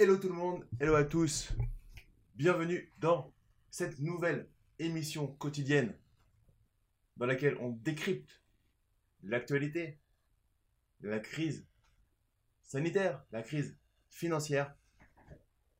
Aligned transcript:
Hello 0.00 0.16
tout 0.16 0.28
le 0.28 0.34
monde, 0.34 0.64
hello 0.78 0.94
à 0.94 1.02
tous. 1.02 1.48
Bienvenue 2.36 2.92
dans 2.98 3.34
cette 3.68 3.98
nouvelle 3.98 4.48
émission 4.78 5.26
quotidienne 5.26 5.92
dans 7.16 7.26
laquelle 7.26 7.56
on 7.60 7.70
décrypte 7.70 8.40
l'actualité, 9.24 9.98
la 11.00 11.18
crise 11.18 11.66
sanitaire, 12.62 13.24
la 13.32 13.42
crise 13.42 13.76
financière, 14.08 14.72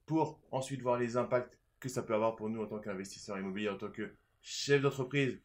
pour 0.04 0.40
ensuite 0.50 0.82
voir 0.82 0.98
les 0.98 1.16
impacts 1.16 1.56
que 1.78 1.88
ça 1.88 2.02
peut 2.02 2.14
avoir 2.14 2.34
pour 2.34 2.50
nous 2.50 2.60
en 2.60 2.66
tant 2.66 2.80
qu'investisseur 2.80 3.38
immobilier, 3.38 3.68
en 3.68 3.78
tant 3.78 3.92
que 3.92 4.12
chef 4.42 4.82
d'entreprise, 4.82 5.40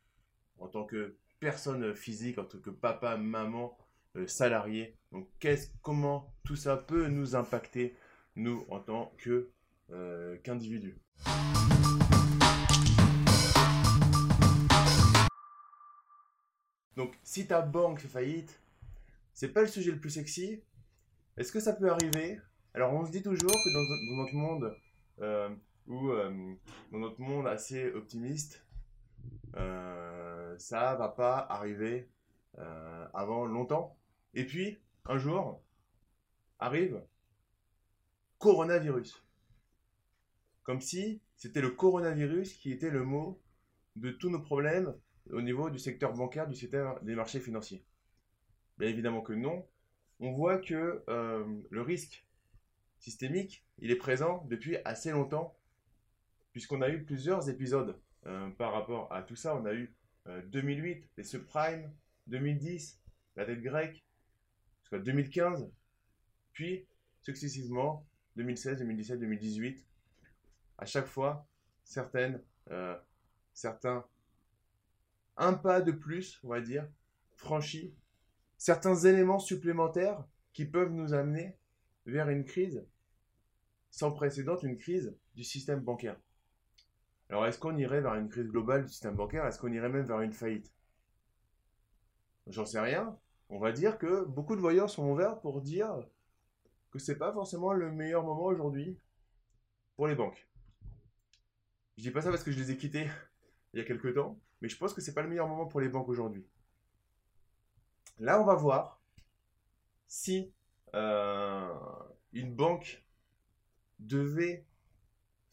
en 0.57 0.67
tant 0.67 0.85
que 0.85 1.15
personne 1.39 1.93
physique, 1.93 2.39
en 2.39 2.45
tant 2.45 2.57
que 2.57 2.71
papa, 2.71 3.17
maman, 3.17 3.77
euh, 4.15 4.25
salarié. 4.25 4.97
Donc, 5.11 5.29
qu'est-ce, 5.37 5.69
comment 5.83 6.35
tout 6.43 6.55
ça 6.55 6.75
peut 6.75 7.07
nous 7.07 7.35
impacter, 7.35 7.95
nous, 8.35 8.65
en 8.69 8.79
tant 8.79 9.13
que 9.17 9.49
euh, 9.91 10.37
qu'individus. 10.43 10.97
Donc, 16.95 17.17
si 17.23 17.47
ta 17.47 17.61
banque 17.61 17.99
fait 17.99 18.07
faillite, 18.07 18.61
c'est 19.33 19.49
pas 19.51 19.61
le 19.61 19.67
sujet 19.67 19.91
le 19.91 19.99
plus 19.99 20.11
sexy. 20.11 20.63
Est-ce 21.37 21.51
que 21.51 21.59
ça 21.59 21.73
peut 21.73 21.89
arriver? 21.89 22.39
Alors, 22.73 22.93
on 22.93 23.05
se 23.05 23.11
dit 23.11 23.23
toujours 23.23 23.51
que 23.51 23.73
dans, 23.73 24.17
notre 24.23 24.35
monde, 24.35 24.77
euh, 25.21 25.49
ou 25.87 26.11
dans 26.91 26.99
notre 26.99 27.19
monde 27.19 27.47
assez 27.47 27.91
optimiste, 27.91 28.63
euh, 29.55 30.57
ça 30.57 30.95
va 30.95 31.09
pas 31.09 31.37
arriver 31.49 32.09
euh, 32.57 33.07
avant 33.13 33.45
longtemps. 33.45 33.97
Et 34.33 34.45
puis, 34.45 34.79
un 35.05 35.17
jour, 35.17 35.61
arrive 36.59 37.01
coronavirus. 38.43 39.23
Comme 40.63 40.81
si 40.81 41.21
c'était 41.37 41.61
le 41.61 41.69
coronavirus 41.69 42.51
qui 42.55 42.73
était 42.73 42.89
le 42.89 43.05
mot 43.05 43.41
de 43.95 44.11
tous 44.11 44.29
nos 44.29 44.41
problèmes 44.41 44.93
au 45.29 45.41
niveau 45.41 45.69
du 45.69 45.79
secteur 45.79 46.11
bancaire, 46.11 46.45
du 46.45 46.55
secteur 46.55 47.01
des 47.03 47.15
marchés 47.15 47.39
financiers. 47.39 47.85
Bien 48.77 48.89
évidemment 48.89 49.21
que 49.21 49.31
non. 49.31 49.65
On 50.19 50.33
voit 50.33 50.57
que 50.57 51.05
euh, 51.07 51.45
le 51.69 51.81
risque 51.81 52.27
systémique, 52.99 53.65
il 53.79 53.91
est 53.91 53.95
présent 53.95 54.45
depuis 54.49 54.75
assez 54.83 55.11
longtemps, 55.11 55.57
puisqu'on 56.51 56.81
a 56.81 56.89
eu 56.89 57.05
plusieurs 57.05 57.49
épisodes 57.49 57.97
euh, 58.25 58.49
par 58.49 58.73
rapport 58.73 59.09
à 59.13 59.23
tout 59.23 59.37
ça. 59.37 59.55
On 59.55 59.63
a 59.63 59.73
eu 59.73 59.95
2008, 60.47 60.91
euh, 60.91 61.07
les 61.15 61.23
subprimes, 61.23 61.89
2010, 62.27 63.01
la 63.37 63.45
dette 63.45 63.61
grecque, 63.61 64.03
jusqu'à 64.81 64.99
2015, 64.99 65.71
puis 66.51 66.85
successivement 67.21 68.05
2016, 68.35 68.79
2017, 68.79 69.19
2018. 69.19 69.85
À 70.77 70.85
chaque 70.85 71.05
fois, 71.05 71.47
certaines, 71.83 72.41
euh, 72.71 72.97
certains, 73.53 74.05
un 75.37 75.53
pas 75.53 75.81
de 75.81 75.91
plus, 75.91 76.39
on 76.43 76.49
va 76.49 76.61
dire, 76.61 76.87
franchi, 77.35 77.93
certains 78.57 78.95
éléments 78.95 79.39
supplémentaires 79.39 80.23
qui 80.53 80.65
peuvent 80.65 80.91
nous 80.91 81.13
amener 81.13 81.57
vers 82.05 82.29
une 82.29 82.45
crise 82.45 82.85
sans 83.89 84.11
précédent, 84.11 84.57
une 84.57 84.77
crise 84.77 85.15
du 85.35 85.43
système 85.43 85.79
bancaire. 85.79 86.19
Alors, 87.29 87.45
est-ce 87.45 87.59
qu'on 87.59 87.77
irait 87.77 88.01
vers 88.01 88.15
une 88.15 88.29
crise 88.29 88.47
globale 88.47 88.83
du 88.83 88.89
système 88.89 89.15
bancaire? 89.15 89.45
Est-ce 89.45 89.59
qu'on 89.59 89.71
irait 89.71 89.89
même 89.89 90.05
vers 90.05 90.21
une 90.21 90.33
faillite? 90.33 90.71
J'en 92.47 92.65
sais 92.65 92.79
rien. 92.79 93.17
On 93.49 93.59
va 93.59 93.71
dire 93.71 93.97
que 93.97 94.25
beaucoup 94.25 94.55
de 94.55 94.61
voyants 94.61 94.87
sont 94.87 95.09
ouverts 95.09 95.39
pour 95.39 95.61
dire 95.61 95.95
que 96.93 96.99
c'est 96.99 97.17
pas 97.17 97.33
forcément 97.33 97.73
le 97.73 97.91
meilleur 97.91 98.23
moment 98.23 98.45
aujourd'hui 98.45 98.95
pour 99.95 100.07
les 100.07 100.13
banques. 100.13 100.47
Je 101.97 102.03
dis 102.03 102.11
pas 102.11 102.21
ça 102.21 102.29
parce 102.29 102.43
que 102.43 102.51
je 102.51 102.59
les 102.59 102.69
ai 102.69 102.77
quittées 102.77 103.09
il 103.73 103.79
y 103.79 103.81
a 103.81 103.85
quelques 103.85 104.13
temps, 104.13 104.39
mais 104.61 104.69
je 104.69 104.77
pense 104.77 104.93
que 104.93 105.01
c'est 105.01 105.15
pas 105.15 105.23
le 105.23 105.27
meilleur 105.27 105.47
moment 105.47 105.65
pour 105.65 105.81
les 105.81 105.89
banques 105.89 106.07
aujourd'hui. 106.07 106.45
Là, 108.19 108.39
on 108.39 108.45
va 108.45 108.53
voir 108.53 109.01
si 110.07 110.53
euh, 110.93 111.73
une 112.31 112.53
banque 112.53 113.03
devait 113.97 114.63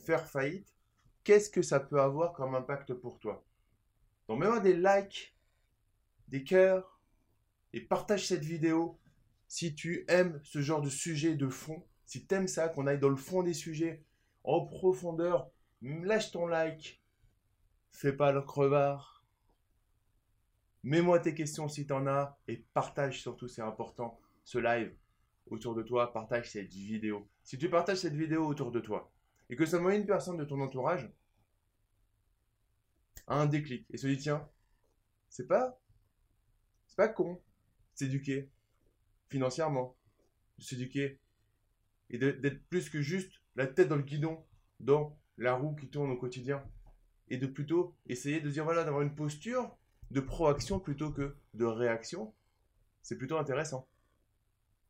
faire 0.01 0.27
faillite 0.27 0.77
qu'est-ce 1.25 1.49
que 1.49 1.63
ça 1.63 1.81
peut 1.81 2.03
avoir 2.03 2.35
comme 2.35 2.55
impact 2.55 2.93
pour 2.93 3.19
toi? 3.19 3.43
Donc 4.29 4.41
mets-moi 4.41 4.61
des 4.61 4.77
likes, 4.77 5.35
des 6.29 6.45
cœurs, 6.45 7.01
et 7.73 7.81
partage 7.81 8.27
cette 8.27 8.45
vidéo 8.45 9.00
si 9.51 9.75
tu 9.75 10.05
aimes 10.07 10.41
ce 10.45 10.61
genre 10.61 10.81
de 10.81 10.89
sujet 10.89 11.35
de 11.35 11.49
fond, 11.49 11.85
si 12.07 12.25
tu 12.25 12.33
aimes 12.37 12.47
ça, 12.47 12.69
qu'on 12.69 12.87
aille 12.87 13.01
dans 13.01 13.09
le 13.09 13.17
fond 13.17 13.43
des 13.43 13.53
sujets, 13.53 14.05
en 14.45 14.65
profondeur, 14.65 15.51
lâche 15.83 16.31
ton 16.31 16.47
like, 16.47 17.03
fais 17.91 18.13
pas 18.13 18.31
le 18.31 18.43
crevard. 18.43 19.25
Mets-moi 20.85 21.19
tes 21.19 21.35
questions 21.35 21.69
si 21.69 21.85
tu 21.85 21.93
en 21.93 22.07
as 22.07 22.39
et 22.47 22.59
partage 22.75 23.21
surtout, 23.21 23.49
c'est 23.49 23.61
important, 23.61 24.21
ce 24.45 24.59
live 24.59 24.97
autour 25.49 25.75
de 25.75 25.83
toi, 25.83 26.13
partage 26.13 26.53
cette 26.53 26.73
vidéo. 26.73 27.29
Si 27.43 27.59
tu 27.59 27.69
partages 27.69 27.99
cette 27.99 28.15
vidéo 28.15 28.47
autour 28.47 28.71
de 28.71 28.79
toi, 28.79 29.13
et 29.49 29.57
que 29.57 29.67
seulement 29.67 29.91
une 29.91 30.07
personne 30.07 30.37
de 30.37 30.45
ton 30.45 30.61
entourage 30.61 31.11
a 33.27 33.35
un 33.35 33.47
déclic 33.47 33.85
et 33.91 33.97
se 33.97 34.07
dit 34.07 34.17
tiens, 34.17 34.49
c'est 35.29 35.49
pas 35.49 35.77
c'est 36.87 36.97
pas 36.97 37.09
con 37.09 37.43
s'éduquer 37.95 38.49
financièrement, 39.31 39.97
de 40.59 40.65
s'éduquer 40.65 41.21
et 42.11 42.19
d'être 42.19 42.63
plus 42.69 42.91
que 42.91 43.01
juste 43.01 43.33
la 43.57 43.67
tête 43.67 43.89
dans 43.89 43.97
le 43.97 44.03
guidon 44.03 44.45
dans 44.81 45.19
la 45.39 45.55
roue 45.55 45.75
qui 45.75 45.89
tourne 45.89 46.11
au 46.11 46.17
quotidien 46.17 46.63
et 47.29 47.39
de 47.39 47.47
plutôt 47.47 47.97
essayer 48.07 48.41
de 48.41 48.51
dire 48.51 48.65
voilà 48.65 48.85
d'avoir 48.85 49.03
une 49.03 49.15
posture 49.15 49.77
de 50.11 50.21
proaction 50.21 50.81
plutôt 50.81 51.13
que 51.13 51.37
de 51.55 51.65
réaction, 51.65 52.35
c'est 53.03 53.17
plutôt 53.17 53.39
intéressant. 53.39 53.89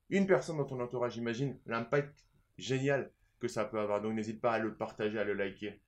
Une 0.09 0.27
personne 0.27 0.57
dans 0.57 0.65
ton 0.65 0.81
entourage, 0.81 1.19
imagine 1.19 1.59
l'impact 1.67 2.27
génial 2.57 3.13
que 3.39 3.49
ça 3.49 3.65
peut 3.65 3.79
avoir. 3.79 4.01
Donc 4.01 4.15
n'hésite 4.15 4.41
pas 4.41 4.53
à 4.53 4.59
le 4.59 4.75
partager, 4.75 5.19
à 5.19 5.25
le 5.25 5.35
liker. 5.35 5.81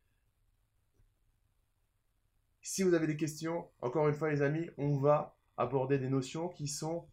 Si 2.60 2.82
vous 2.82 2.94
avez 2.94 3.06
des 3.06 3.16
questions, 3.16 3.68
encore 3.80 4.06
une 4.06 4.14
fois 4.14 4.30
les 4.30 4.42
amis, 4.42 4.70
on 4.76 4.98
va 4.98 5.36
aborder 5.56 5.98
des 5.98 6.08
notions 6.08 6.48
qui 6.48 6.68
sont 6.68 7.08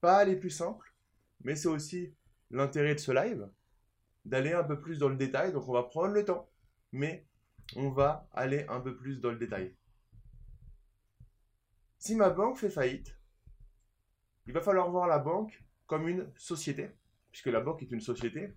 pas 0.00 0.24
les 0.24 0.36
plus 0.36 0.50
simples, 0.50 0.94
mais 1.42 1.56
c'est 1.56 1.68
aussi 1.68 2.14
l'intérêt 2.50 2.94
de 2.94 3.00
ce 3.00 3.12
live, 3.12 3.48
d'aller 4.24 4.52
un 4.52 4.64
peu 4.64 4.80
plus 4.80 4.98
dans 4.98 5.08
le 5.08 5.16
détail. 5.16 5.52
Donc 5.52 5.68
on 5.68 5.72
va 5.72 5.84
prendre 5.84 6.14
le 6.14 6.24
temps, 6.24 6.50
mais 6.92 7.26
on 7.74 7.90
va 7.90 8.28
aller 8.32 8.64
un 8.68 8.80
peu 8.80 8.96
plus 8.96 9.20
dans 9.20 9.30
le 9.30 9.38
détail. 9.38 9.74
Si 11.98 12.14
ma 12.14 12.30
banque 12.30 12.58
fait 12.58 12.70
faillite, 12.70 13.18
il 14.46 14.52
va 14.52 14.60
falloir 14.60 14.90
voir 14.90 15.08
la 15.08 15.18
banque 15.18 15.64
comme 15.86 16.08
une 16.08 16.30
société 16.36 16.90
puisque 17.36 17.52
la 17.52 17.60
banque 17.60 17.82
est 17.82 17.90
une 17.90 18.00
société. 18.00 18.56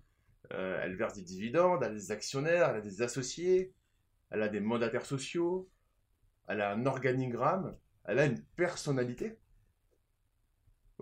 Euh, 0.52 0.80
elle 0.82 0.96
verse 0.96 1.12
des 1.12 1.22
dividendes, 1.22 1.82
elle 1.82 1.90
a 1.90 1.94
des 1.94 2.12
actionnaires, 2.12 2.70
elle 2.70 2.76
a 2.76 2.80
des 2.80 3.02
associés, 3.02 3.74
elle 4.30 4.40
a 4.40 4.48
des 4.48 4.60
mandataires 4.60 5.04
sociaux, 5.04 5.68
elle 6.48 6.62
a 6.62 6.72
un 6.72 6.86
organigramme, 6.86 7.76
elle 8.04 8.18
a 8.18 8.24
une 8.24 8.40
personnalité. 8.56 9.36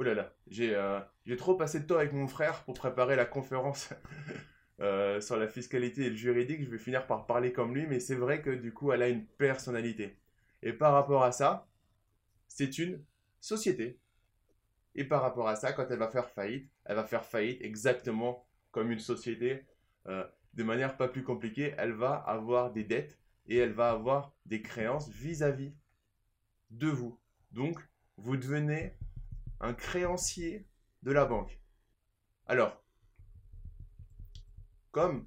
Oh 0.00 0.04
là 0.04 0.14
là, 0.14 0.32
j'ai 0.46 0.76
euh, 0.76 1.00
trop 1.36 1.56
passé 1.56 1.80
de 1.80 1.84
temps 1.84 1.96
avec 1.96 2.12
mon 2.12 2.28
frère 2.28 2.62
pour 2.62 2.74
préparer 2.74 3.16
la 3.16 3.24
conférence 3.24 3.90
euh, 4.80 5.20
sur 5.20 5.36
la 5.36 5.48
fiscalité 5.48 6.06
et 6.06 6.10
le 6.10 6.14
juridique. 6.14 6.62
Je 6.62 6.70
vais 6.70 6.78
finir 6.78 7.04
par 7.08 7.26
parler 7.26 7.52
comme 7.52 7.74
lui, 7.74 7.84
mais 7.88 7.98
c'est 7.98 8.14
vrai 8.14 8.40
que 8.40 8.50
du 8.50 8.72
coup, 8.72 8.92
elle 8.92 9.02
a 9.02 9.08
une 9.08 9.26
personnalité. 9.26 10.16
Et 10.62 10.72
par 10.72 10.92
rapport 10.92 11.24
à 11.24 11.32
ça, 11.32 11.66
c'est 12.46 12.78
une 12.78 13.02
société. 13.40 13.98
Et 14.94 15.02
par 15.02 15.20
rapport 15.20 15.48
à 15.48 15.56
ça, 15.56 15.72
quand 15.72 15.90
elle 15.90 15.98
va 15.98 16.06
faire 16.06 16.30
faillite, 16.30 16.70
elle 16.84 16.94
va 16.94 17.02
faire 17.02 17.24
faillite 17.24 17.60
exactement 17.60 18.46
comme 18.70 18.92
une 18.92 19.00
société, 19.00 19.64
euh, 20.06 20.24
de 20.54 20.62
manière 20.62 20.96
pas 20.96 21.08
plus 21.08 21.24
compliquée. 21.24 21.74
Elle 21.76 21.92
va 21.92 22.14
avoir 22.14 22.72
des 22.72 22.84
dettes 22.84 23.18
et 23.48 23.56
elle 23.56 23.72
va 23.72 23.90
avoir 23.90 24.32
des 24.46 24.62
créances 24.62 25.08
vis-à-vis 25.08 25.74
de 26.70 26.86
vous. 26.86 27.18
Donc, 27.50 27.80
vous 28.16 28.36
devenez 28.36 28.94
un 29.60 29.74
créancier 29.74 30.66
de 31.02 31.12
la 31.12 31.24
banque. 31.24 31.60
Alors, 32.46 32.82
comme 34.90 35.26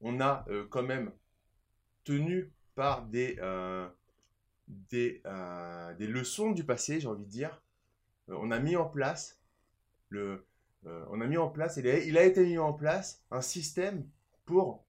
on 0.00 0.20
a 0.20 0.44
euh, 0.48 0.66
quand 0.68 0.82
même 0.82 1.12
tenu 2.04 2.52
par 2.74 3.06
des, 3.06 3.36
euh, 3.40 3.88
des, 4.68 5.22
des 5.98 6.06
leçons 6.06 6.52
du 6.52 6.64
passé, 6.64 7.00
j'ai 7.00 7.08
envie 7.08 7.24
de 7.24 7.30
dire, 7.30 7.62
euh, 8.28 8.36
on 8.38 8.50
a 8.50 8.58
mis 8.58 8.76
en 8.76 8.88
place 8.88 9.40
le, 10.08 10.46
euh, 10.86 11.04
on 11.10 11.20
a 11.20 11.26
mis 11.26 11.36
en 11.36 11.48
place, 11.48 11.76
il 11.78 11.88
a, 11.88 11.98
il 11.98 12.16
a 12.16 12.24
été 12.24 12.44
mis 12.44 12.58
en 12.58 12.72
place 12.72 13.24
un 13.30 13.40
système 13.40 14.08
pour 14.44 14.86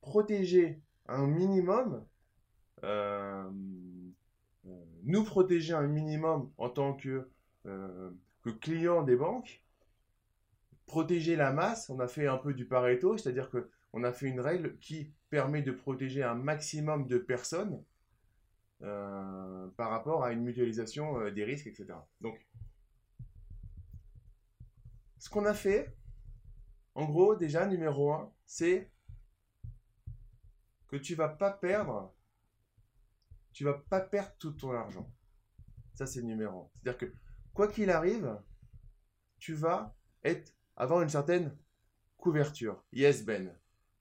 protéger 0.00 0.82
un 1.06 1.26
minimum, 1.26 2.06
euh, 2.84 3.50
nous 5.10 5.24
protéger 5.24 5.74
un 5.74 5.86
minimum 5.86 6.50
en 6.58 6.70
tant 6.70 6.94
que, 6.94 7.28
que 7.64 8.50
client 8.50 9.02
des 9.02 9.16
banques, 9.16 9.62
protéger 10.86 11.36
la 11.36 11.52
masse, 11.52 11.90
on 11.90 12.00
a 12.00 12.08
fait 12.08 12.26
un 12.26 12.38
peu 12.38 12.54
du 12.54 12.66
Pareto, 12.66 13.16
c'est-à-dire 13.16 13.50
que 13.50 13.70
on 13.92 14.04
a 14.04 14.12
fait 14.12 14.26
une 14.26 14.40
règle 14.40 14.78
qui 14.78 15.12
permet 15.30 15.62
de 15.62 15.72
protéger 15.72 16.22
un 16.22 16.34
maximum 16.34 17.06
de 17.06 17.18
personnes 17.18 17.82
euh, 18.82 19.68
par 19.76 19.90
rapport 19.90 20.24
à 20.24 20.32
une 20.32 20.42
mutualisation 20.42 21.20
euh, 21.20 21.30
des 21.30 21.44
risques, 21.44 21.66
etc. 21.66 21.86
Donc, 22.20 22.46
ce 25.18 25.28
qu'on 25.28 25.44
a 25.44 25.54
fait, 25.54 25.94
en 26.94 27.04
gros, 27.04 27.36
déjà, 27.36 27.66
numéro 27.66 28.12
un, 28.12 28.32
c'est 28.46 28.90
que 30.88 30.96
tu 30.96 31.14
vas 31.14 31.28
pas 31.28 31.50
perdre, 31.50 32.12
tu 33.52 33.64
vas 33.64 33.74
pas 33.74 34.00
perdre 34.00 34.32
tout 34.38 34.52
ton 34.52 34.72
argent. 34.72 35.10
Ça, 35.94 36.06
c'est 36.06 36.20
le 36.20 36.26
numéro 36.26 36.62
un. 36.62 36.70
C'est-à-dire 36.74 36.98
que, 36.98 37.14
quoi 37.52 37.68
qu'il 37.68 37.90
arrive, 37.90 38.38
tu 39.38 39.54
vas 39.54 39.94
être, 40.24 40.54
avoir 40.76 41.02
une 41.02 41.08
certaine 41.08 41.56
couverture. 42.16 42.82
Yes, 42.92 43.24
Ben, 43.24 43.54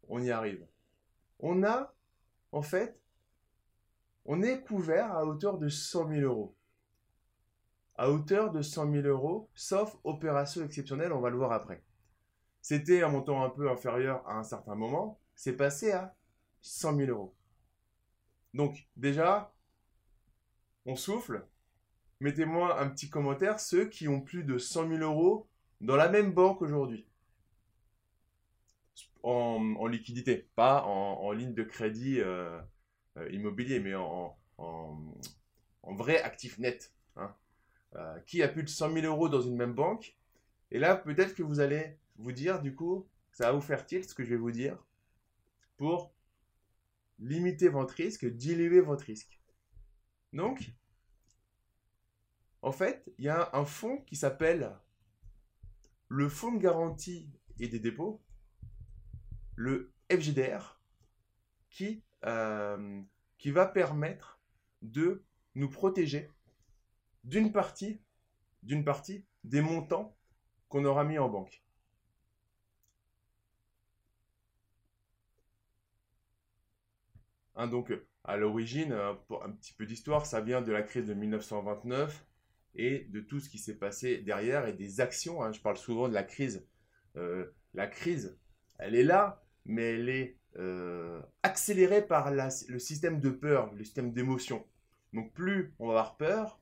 on 0.07 0.22
y 0.22 0.31
arrive. 0.31 0.66
On 1.40 1.63
a, 1.63 1.94
en 2.51 2.62
fait, 2.62 3.01
on 4.25 4.42
est 4.42 4.62
couvert 4.63 5.12
à 5.13 5.25
hauteur 5.25 5.57
de 5.57 5.69
100 5.69 6.10
000 6.10 6.22
euros. 6.22 6.56
À 7.96 8.10
hauteur 8.10 8.51
de 8.51 8.62
100 8.62 8.92
000 8.92 9.07
euros, 9.07 9.50
sauf 9.54 9.98
opération 10.04 10.63
exceptionnelle, 10.63 11.12
on 11.12 11.19
va 11.19 11.30
le 11.30 11.38
voir 11.38 11.51
après. 11.51 11.84
C'était 12.62 13.04
un 13.04 13.10
montant 13.10 13.44
un 13.44 13.50
peu 13.50 13.69
inférieur 13.69 14.28
à 14.28 14.38
un 14.38 14.44
certain 14.44 14.75
moment, 14.75 15.19
c'est 15.36 15.56
passé 15.56 15.92
à 15.92 16.16
100 16.62 16.98
000 16.98 17.12
euros. 17.12 17.36
Donc 18.54 18.88
déjà, 18.96 19.54
on 20.86 20.96
souffle. 20.96 21.46
Mettez-moi 22.19 22.81
un 22.81 22.90
petit 22.90 23.10
commentaire, 23.10 23.60
ceux 23.60 23.86
qui 23.86 24.07
ont 24.07 24.22
plus 24.22 24.44
de 24.44 24.57
100 24.57 24.90
000 24.90 25.00
euros 25.01 25.48
dans 25.81 25.96
la 25.96 26.10
même 26.10 26.34
banque 26.34 26.62
aujourd'hui. 26.62 27.06
En, 29.24 29.86
liquidité, 29.88 30.50
pas 30.56 30.84
en, 30.84 31.31
ligne 31.31 31.54
de 31.54 31.63
crédit 31.63 32.19
euh, 32.19 32.60
euh, 33.18 33.30
immobilier, 33.31 33.80
mais 33.80 33.94
en, 33.96 34.38
vrai 35.84 36.22
actif 36.22 36.57
net. 36.57 36.94
Hein. 37.16 37.34
Euh, 37.96 38.19
qui 38.28 38.44
a 38.44 38.48
plus 38.48 38.63
de 38.63 38.69
100 38.69 38.94
000 38.94 39.06
euros 39.06 39.30
dans 39.30 39.42
une 39.42 39.56
même 39.56 39.74
banque? 39.74 40.16
Et 40.72 40.80
là, 40.80 40.96
peut-être 40.96 41.34
que 41.36 41.44
vous 41.44 41.60
allez 41.60 41.98
vous 42.18 42.31
dire, 42.31 42.62
du 42.62 42.75
coup, 42.75 43.07
ça 43.31 43.48
va 43.48 43.51
vous 43.54 43.62
faire 43.62 43.86
tilt 43.86 44.07
ce 44.07 44.13
que 44.13 44.24
je 44.24 44.30
vais 44.30 44.36
vous 44.36 44.51
dire, 44.51 44.78
pour 45.78 46.12
limiter 47.19 47.69
votre 47.69 47.94
risque, 47.94 48.25
diluer 48.25 48.81
votre 48.81 49.06
risque. 49.06 49.39
Donc, 50.33 50.71
en 52.62 52.71
fait, 52.71 53.04
il 53.18 53.25
y 53.25 53.30
a 53.30 53.50
un 53.54 53.66
fonds 53.66 54.01
qui 54.01 54.16
s'appelle 54.16 54.75
le 56.07 56.27
Fonds 56.27 56.54
de 56.54 56.60
garantie 56.60 57.31
et 57.60 57.68
des 57.68 57.80
dépôts, 57.80 58.21
le 59.56 59.94
FGDR, 60.12 60.81
qui, 61.69 62.04
euh, 62.25 63.01
qui 63.38 63.51
va 63.51 63.68
permettre 63.68 64.42
de 64.81 65.24
nous 65.56 65.69
protéger 65.69 66.30
d'une 67.24 67.51
partie, 67.51 68.01
d'une 68.63 68.83
partie 68.83 69.25
des 69.44 69.62
montants 69.62 70.18
qu'on 70.68 70.86
aura 70.86 71.04
mis 71.04 71.19
en 71.19 71.30
banque. 71.30 71.63
Hein, 77.59 77.67
donc, 77.67 77.91
à 78.23 78.38
l'origine, 78.38 78.94
euh, 78.94 79.13
pour 79.27 79.44
un 79.44 79.51
petit 79.51 79.73
peu 79.73 79.85
d'histoire, 79.85 80.25
ça 80.25 80.39
vient 80.39 80.61
de 80.61 80.71
la 80.71 80.81
crise 80.81 81.06
de 81.06 81.13
1929 81.13 82.25
et 82.75 83.00
de 83.09 83.19
tout 83.19 83.41
ce 83.41 83.50
qui 83.50 83.57
s'est 83.57 83.75
passé 83.75 84.19
derrière 84.19 84.65
et 84.65 84.71
des 84.71 85.01
actions. 85.01 85.44
Hein. 85.44 85.51
Je 85.51 85.59
parle 85.59 85.75
souvent 85.75 86.07
de 86.07 86.13
la 86.13 86.23
crise. 86.23 86.65
Euh, 87.17 87.51
la 87.73 87.88
crise, 87.88 88.39
elle 88.77 88.95
est 88.95 89.03
là, 89.03 89.44
mais 89.65 89.95
elle 89.95 90.07
est 90.07 90.38
euh, 90.56 91.21
accélérée 91.44 92.01
par 92.01 92.31
le 92.31 92.79
système 92.79 93.19
de 93.19 93.29
peur, 93.29 93.73
le 93.73 93.83
système 93.83 94.13
d'émotion. 94.13 94.65
Donc 95.12 95.33
plus 95.33 95.73
on 95.79 95.88
va 95.88 95.94
avoir 96.00 96.15
peur, 96.15 96.62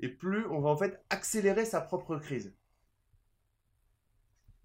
et 0.00 0.08
plus 0.08 0.44
on 0.46 0.60
va 0.60 0.70
en 0.70 0.76
fait 0.76 1.00
accélérer 1.08 1.64
sa 1.64 1.80
propre 1.80 2.16
crise. 2.16 2.52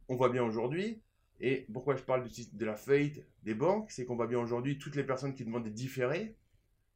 On 0.09 0.15
voit 0.15 0.29
bien 0.29 0.43
aujourd'hui, 0.43 1.03
et 1.41 1.65
pourquoi 1.73 1.95
je 1.95 2.03
parle 2.03 2.27
de 2.53 2.65
la 2.65 2.75
faillite 2.75 3.25
des 3.41 3.55
banques, 3.55 3.89
c'est 3.89 4.05
qu'on 4.05 4.15
voit 4.15 4.27
bien 4.27 4.39
aujourd'hui 4.39 4.77
toutes 4.77 4.95
les 4.95 5.03
personnes 5.03 5.33
qui 5.33 5.43
demandent 5.43 5.63
des 5.63 5.71
différés, 5.71 6.37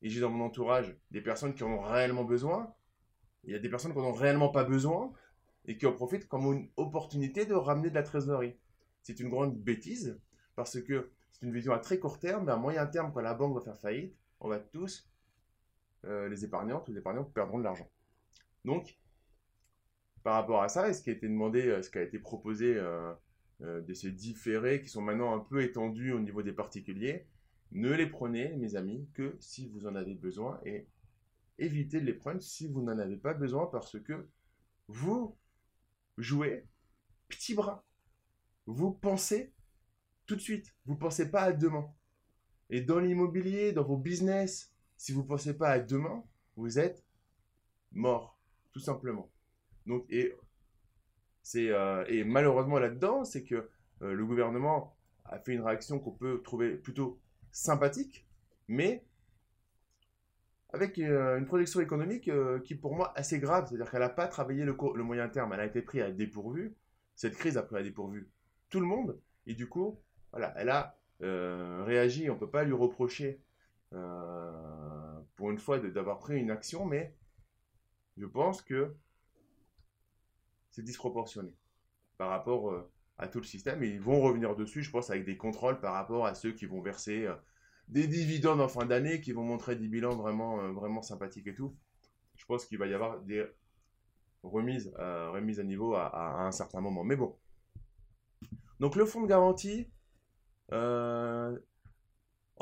et 0.04 0.10
j'ai 0.10 0.22
dans 0.22 0.30
mon 0.30 0.46
entourage 0.46 0.96
des 1.10 1.22
personnes 1.22 1.56
qui 1.56 1.64
en 1.64 1.72
ont 1.72 1.82
réellement 1.82 2.24
besoin, 2.24 2.74
il 3.44 3.52
y 3.52 3.56
a 3.56 3.60
des 3.60 3.70
personnes 3.70 3.92
qui 3.92 3.98
n'en 3.98 4.06
ont 4.06 4.14
réellement 4.14 4.50
pas 4.50 4.64
besoin, 4.64 5.12
et 5.66 5.78
qui 5.78 5.88
en 5.88 5.94
profitent 5.94 6.28
comme 6.28 6.46
une 6.54 6.70
opportunité 6.78 7.48
de 7.48 7.56
ramener 7.56 7.90
de 7.90 7.96
la 7.96 8.04
trésorerie. 8.04 8.56
C'est 9.02 9.20
une 9.20 9.30
grande 9.30 9.58
bêtise, 9.58 10.22
parce 10.56 10.80
que 10.80 11.12
c'est 11.32 11.46
une 11.46 11.52
vision 11.52 11.74
à 11.74 11.80
très 11.80 11.98
court 11.98 12.20
terme, 12.20 12.46
mais 12.46 12.52
à 12.52 12.58
moyen 12.58 12.86
terme, 12.86 13.12
quand 13.12 13.22
la 13.22 13.34
banque 13.34 13.56
va 13.56 13.62
faire 13.62 13.78
faillite, 13.80 14.16
on 14.40 14.48
va 14.48 14.60
tous, 14.60 15.10
euh, 16.06 16.30
les 16.30 16.46
épargnants, 16.46 16.82
tous 16.82 16.92
les 16.92 17.00
épargnants 17.00 17.24
perdront 17.24 17.58
de 17.58 17.64
l'argent. 17.64 17.90
Donc, 18.64 19.00
par 20.22 20.36
rapport 20.36 20.62
à 20.62 20.70
ça, 20.70 20.88
et 20.88 20.94
ce 20.94 21.02
qui 21.02 21.10
a 21.10 21.14
été 21.14 21.28
demandé, 21.28 21.68
euh, 21.68 21.82
ce 21.82 21.90
qui 21.90 21.98
a 21.98 22.04
été 22.04 22.20
proposé 22.20 22.76
euh, 22.78 23.12
de 23.62 23.94
ces 23.94 24.12
différés 24.12 24.82
qui 24.82 24.90
sont 24.90 25.02
maintenant 25.02 25.34
un 25.36 25.40
peu 25.40 25.64
étendus 25.64 26.12
au 26.12 26.20
niveau 26.20 26.44
des 26.44 26.54
particuliers, 26.54 27.26
ne 27.72 27.92
les 27.92 28.08
prenez, 28.08 28.54
mes 28.56 28.76
amis, 28.76 29.08
que 29.14 29.36
si 29.40 29.68
vous 29.70 29.88
en 29.88 29.96
avez 29.96 30.14
besoin 30.14 30.60
et 30.66 30.88
évitez 31.58 32.00
de 32.00 32.06
les 32.06 32.14
prendre 32.14 32.42
si 32.42 32.68
vous 32.68 32.82
n'en 32.82 32.98
avez 33.00 33.18
pas 33.18 33.34
besoin 33.34 33.68
parce 33.68 34.00
que 34.00 34.28
vous 34.88 35.38
jouez 36.18 36.66
petit 37.28 37.54
bras. 37.54 37.84
Vous 38.66 38.92
pensez 38.92 39.54
tout 40.26 40.36
de 40.36 40.42
suite. 40.42 40.76
Vous 40.86 40.94
ne 40.94 41.00
pensez 41.00 41.30
pas 41.30 41.42
à 41.42 41.54
demain. 41.54 41.88
Et 42.70 42.82
dans 42.82 43.00
l'immobilier, 43.00 43.72
dans 43.74 43.84
vos 43.84 43.98
business, 43.98 44.74
si 44.98 45.12
vous 45.12 45.22
ne 45.22 45.28
pensez 45.28 45.56
pas 45.56 45.70
à 45.70 45.80
demain, 45.80 46.24
vous 46.56 46.80
êtes 46.80 47.04
mort, 47.92 48.40
tout 48.72 48.80
simplement. 48.80 49.30
Donc, 49.86 50.06
et 50.10 50.34
euh, 51.56 52.06
et 52.08 52.24
malheureusement 52.24 52.80
là-dedans, 52.80 53.24
c'est 53.24 53.44
que 53.44 53.70
euh, 54.02 54.14
le 54.14 54.26
gouvernement 54.26 54.96
a 55.26 55.40
fait 55.40 55.54
une 55.54 55.62
réaction 55.62 56.00
qu'on 56.00 56.12
peut 56.12 56.42
trouver 56.44 56.76
plutôt 56.76 57.20
sympathique, 57.52 58.28
mais 58.68 59.06
avec 60.70 61.00
euh, 61.00 61.38
une 61.38 61.46
projection 61.46 61.80
économique 61.80 62.30
qui 62.64 62.76
pour 62.76 62.96
moi 62.96 63.14
assez 63.18 63.40
grave, 63.40 63.68
c'est-à-dire 63.68 63.90
qu'elle 63.90 64.02
n'a 64.02 64.10
pas 64.10 64.28
travaillé 64.28 64.66
le, 64.66 64.74
moyen 65.04 65.30
terme, 65.30 65.54
elle 65.54 65.62
a 65.62 65.66
été 65.66 65.82
prise 65.82 66.02
à 66.02 66.12
dépourvu. 66.12 66.76
Cette 67.16 67.36
crise 67.36 67.58
a 67.58 67.64
pris 67.64 67.78
à 67.78 67.84
dépourvu 67.84 68.30
tout 68.70 68.80
le 68.80 68.86
monde, 68.86 69.20
et 69.48 69.54
du 69.54 69.70
coup, 69.70 70.00
voilà, 70.32 70.54
elle 70.58 70.70
a 70.70 70.98
réagi. 71.22 72.30
On 72.30 72.34
ne 72.34 72.40
peut 72.40 72.50
pas 72.50 72.66
lui 72.66 72.74
reprocher 72.74 73.40
pour 73.92 75.50
une 75.50 75.60
fois 75.60 75.80
d'avoir 75.80 76.20
pris 76.20 76.38
une 76.38 76.52
action, 76.52 76.86
mais 76.86 77.16
je 78.18 78.26
pense 78.26 78.62
que 78.62 78.94
c'est 80.76 80.84
disproportionné 80.84 81.54
par 82.18 82.30
rapport 82.30 82.70
euh, 82.70 82.92
à 83.18 83.30
tout 83.30 83.40
le 83.40 83.46
système. 83.46 83.82
Et 83.82 83.88
ils 83.88 84.02
vont 84.02 84.20
revenir 84.20 84.56
dessus, 84.56 84.84
je 84.84 84.92
pense, 84.92 85.10
avec 85.10 85.24
des 85.26 85.38
contrôles 85.38 85.80
par 85.80 85.94
rapport 85.94 86.26
à 86.26 86.36
ceux 86.36 86.52
qui 86.52 86.66
vont 86.66 86.82
verser 86.82 87.26
euh, 87.26 87.36
des 87.88 88.08
dividendes 88.08 88.60
en 88.60 88.68
fin 88.68 88.86
d'année, 88.86 89.22
qui 89.22 89.32
vont 89.32 89.44
montrer 89.44 89.78
des 89.78 89.88
bilans 89.88 90.18
vraiment, 90.18 90.60
euh, 90.60 90.72
vraiment 90.72 91.02
sympathiques 91.02 91.48
et 91.48 91.56
tout. 91.56 91.78
Je 92.36 92.46
pense 92.46 92.66
qu'il 92.66 92.78
va 92.78 92.88
y 92.88 92.94
avoir 92.94 93.22
des 93.22 93.46
remises, 94.44 94.94
remises 94.98 95.62
à 95.62 95.64
niveau 95.64 95.96
à, 95.96 96.42
un 96.46 96.52
certain 96.52 96.82
moment. 96.82 97.06
Mais 97.06 97.16
bon. 97.16 97.38
Donc 98.82 98.98
le 98.98 99.06
fonds 99.06 99.22
de 99.22 99.28
garantie, 99.28 99.90
en 100.72 101.58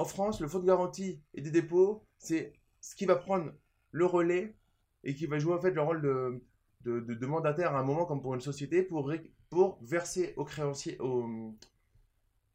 France, 0.05 0.39
le 0.39 0.48
fonds 0.48 0.60
de 0.60 0.67
garantie 0.67 1.24
et 1.34 1.41
des 1.41 1.50
dépôts, 1.50 2.05
c'est 2.20 2.53
ce 2.79 2.93
qui 2.96 3.08
va 3.08 3.15
prendre 3.15 3.51
le 3.89 4.05
relais 4.05 4.55
et 5.03 5.15
qui 5.15 5.25
va 5.25 5.39
jouer 5.39 5.55
en 5.55 5.60
fait 5.60 5.72
le 5.72 5.82
rôle 5.82 6.03
de, 6.03 6.39
de, 6.84 7.00
de, 7.00 7.63
à 7.63 7.78
un 7.78 7.84
moment 7.84 8.06
comme 8.06 8.22
pour 8.22 8.34
une 8.34 8.42
société 8.42 8.84
pour, 8.84 9.12
pour 9.50 9.80
verser 9.82 10.34
aux 10.38 10.46
créanciers, 10.46 10.98
au, 11.00 11.56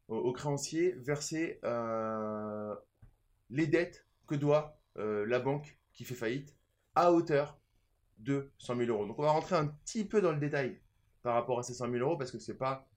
au 0.07 0.33
créancier 0.33 0.91
verser 0.93 1.59
euh, 1.63 2.75
les 3.49 3.67
dettes 3.67 4.05
que 4.27 4.35
doit 4.35 4.79
euh, 4.97 5.25
la 5.25 5.39
banque 5.39 5.77
qui 5.93 6.03
fait 6.03 6.15
faillite 6.15 6.55
à 6.95 7.11
hauteur 7.11 7.59
de 8.17 8.51
100 8.57 8.77
000 8.77 8.89
euros. 8.89 9.05
Donc 9.05 9.19
on 9.19 9.23
va 9.23 9.31
rentrer 9.31 9.55
un 9.55 9.67
petit 9.67 10.05
peu 10.05 10.21
dans 10.21 10.31
le 10.31 10.39
détail 10.39 10.79
par 11.21 11.35
rapport 11.35 11.59
à 11.59 11.63
ces 11.63 11.73
100 11.73 11.91
000 11.91 11.97
euros 11.97 12.17
parce 12.17 12.31
que 12.31 12.39
c'est 12.39 12.57
pas 12.57 12.87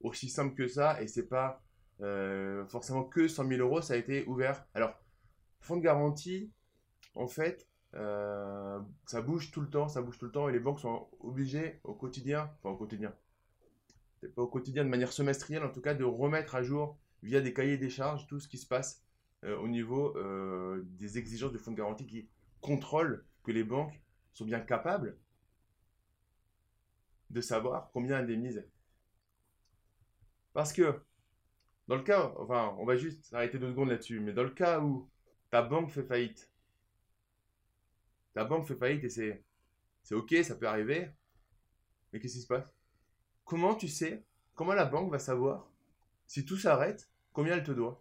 aussi 0.00 0.28
simple 0.28 0.54
que 0.54 0.68
ça 0.68 1.00
et 1.02 1.08
c'est 1.08 1.28
pas 1.28 1.62
euh, 2.00 2.64
forcément 2.66 3.04
que 3.04 3.28
100 3.28 3.48
000 3.48 3.60
euros. 3.60 3.82
Ça 3.82 3.94
a 3.94 3.96
été 3.96 4.24
ouvert. 4.26 4.64
Alors, 4.74 4.94
fonds 5.60 5.76
de 5.76 5.82
garantie, 5.82 6.50
en 7.14 7.28
fait, 7.28 7.67
euh, 7.94 8.80
ça 9.06 9.22
bouge 9.22 9.50
tout 9.50 9.60
le 9.60 9.70
temps, 9.70 9.88
ça 9.88 10.02
bouge 10.02 10.18
tout 10.18 10.26
le 10.26 10.32
temps, 10.32 10.48
et 10.48 10.52
les 10.52 10.60
banques 10.60 10.80
sont 10.80 11.08
obligées 11.20 11.80
au 11.84 11.94
quotidien, 11.94 12.50
enfin 12.58 12.70
au 12.70 12.76
quotidien, 12.76 13.14
pas 14.34 14.42
au 14.42 14.48
quotidien 14.48 14.84
de 14.84 14.90
manière 14.90 15.12
semestrielle 15.12 15.62
en 15.62 15.70
tout 15.70 15.80
cas, 15.80 15.94
de 15.94 16.04
remettre 16.04 16.54
à 16.54 16.62
jour 16.62 16.98
via 17.22 17.40
des 17.40 17.52
cahiers 17.52 17.78
des 17.78 17.90
charges 17.90 18.26
tout 18.26 18.40
ce 18.40 18.48
qui 18.48 18.58
se 18.58 18.66
passe 18.66 19.02
euh, 19.44 19.56
au 19.58 19.68
niveau 19.68 20.16
euh, 20.16 20.82
des 20.98 21.18
exigences 21.18 21.52
du 21.52 21.58
fonds 21.58 21.70
de 21.72 21.76
garantie 21.76 22.06
qui 22.06 22.28
contrôlent 22.60 23.24
que 23.44 23.52
les 23.52 23.64
banques 23.64 24.00
sont 24.32 24.44
bien 24.44 24.60
capables 24.60 25.16
de 27.30 27.40
savoir 27.40 27.90
combien 27.92 28.16
indemniser. 28.18 28.66
Parce 30.52 30.72
que, 30.72 31.00
dans 31.86 31.96
le 31.96 32.02
cas, 32.02 32.32
enfin, 32.38 32.74
on 32.78 32.84
va 32.84 32.96
juste 32.96 33.32
arrêter 33.32 33.58
deux 33.58 33.70
secondes 33.70 33.90
là-dessus, 33.90 34.20
mais 34.20 34.32
dans 34.32 34.42
le 34.42 34.50
cas 34.50 34.80
où 34.80 35.08
ta 35.50 35.62
banque 35.62 35.90
fait 35.90 36.02
faillite, 36.02 36.47
ta 38.38 38.44
banque 38.44 38.68
fait 38.68 38.76
faillite 38.76 39.02
et 39.02 39.08
c'est, 39.08 39.42
c'est 40.04 40.14
ok, 40.14 40.32
ça 40.44 40.54
peut 40.54 40.68
arriver, 40.68 41.10
mais 42.12 42.20
qu'est-ce 42.20 42.34
qui 42.34 42.42
se 42.42 42.46
passe? 42.46 42.72
Comment 43.44 43.74
tu 43.74 43.88
sais, 43.88 44.22
comment 44.54 44.74
la 44.74 44.84
banque 44.84 45.10
va 45.10 45.18
savoir 45.18 45.68
si 46.28 46.44
tout 46.44 46.56
s'arrête, 46.56 47.10
combien 47.32 47.54
elle 47.54 47.64
te 47.64 47.72
doit? 47.72 48.00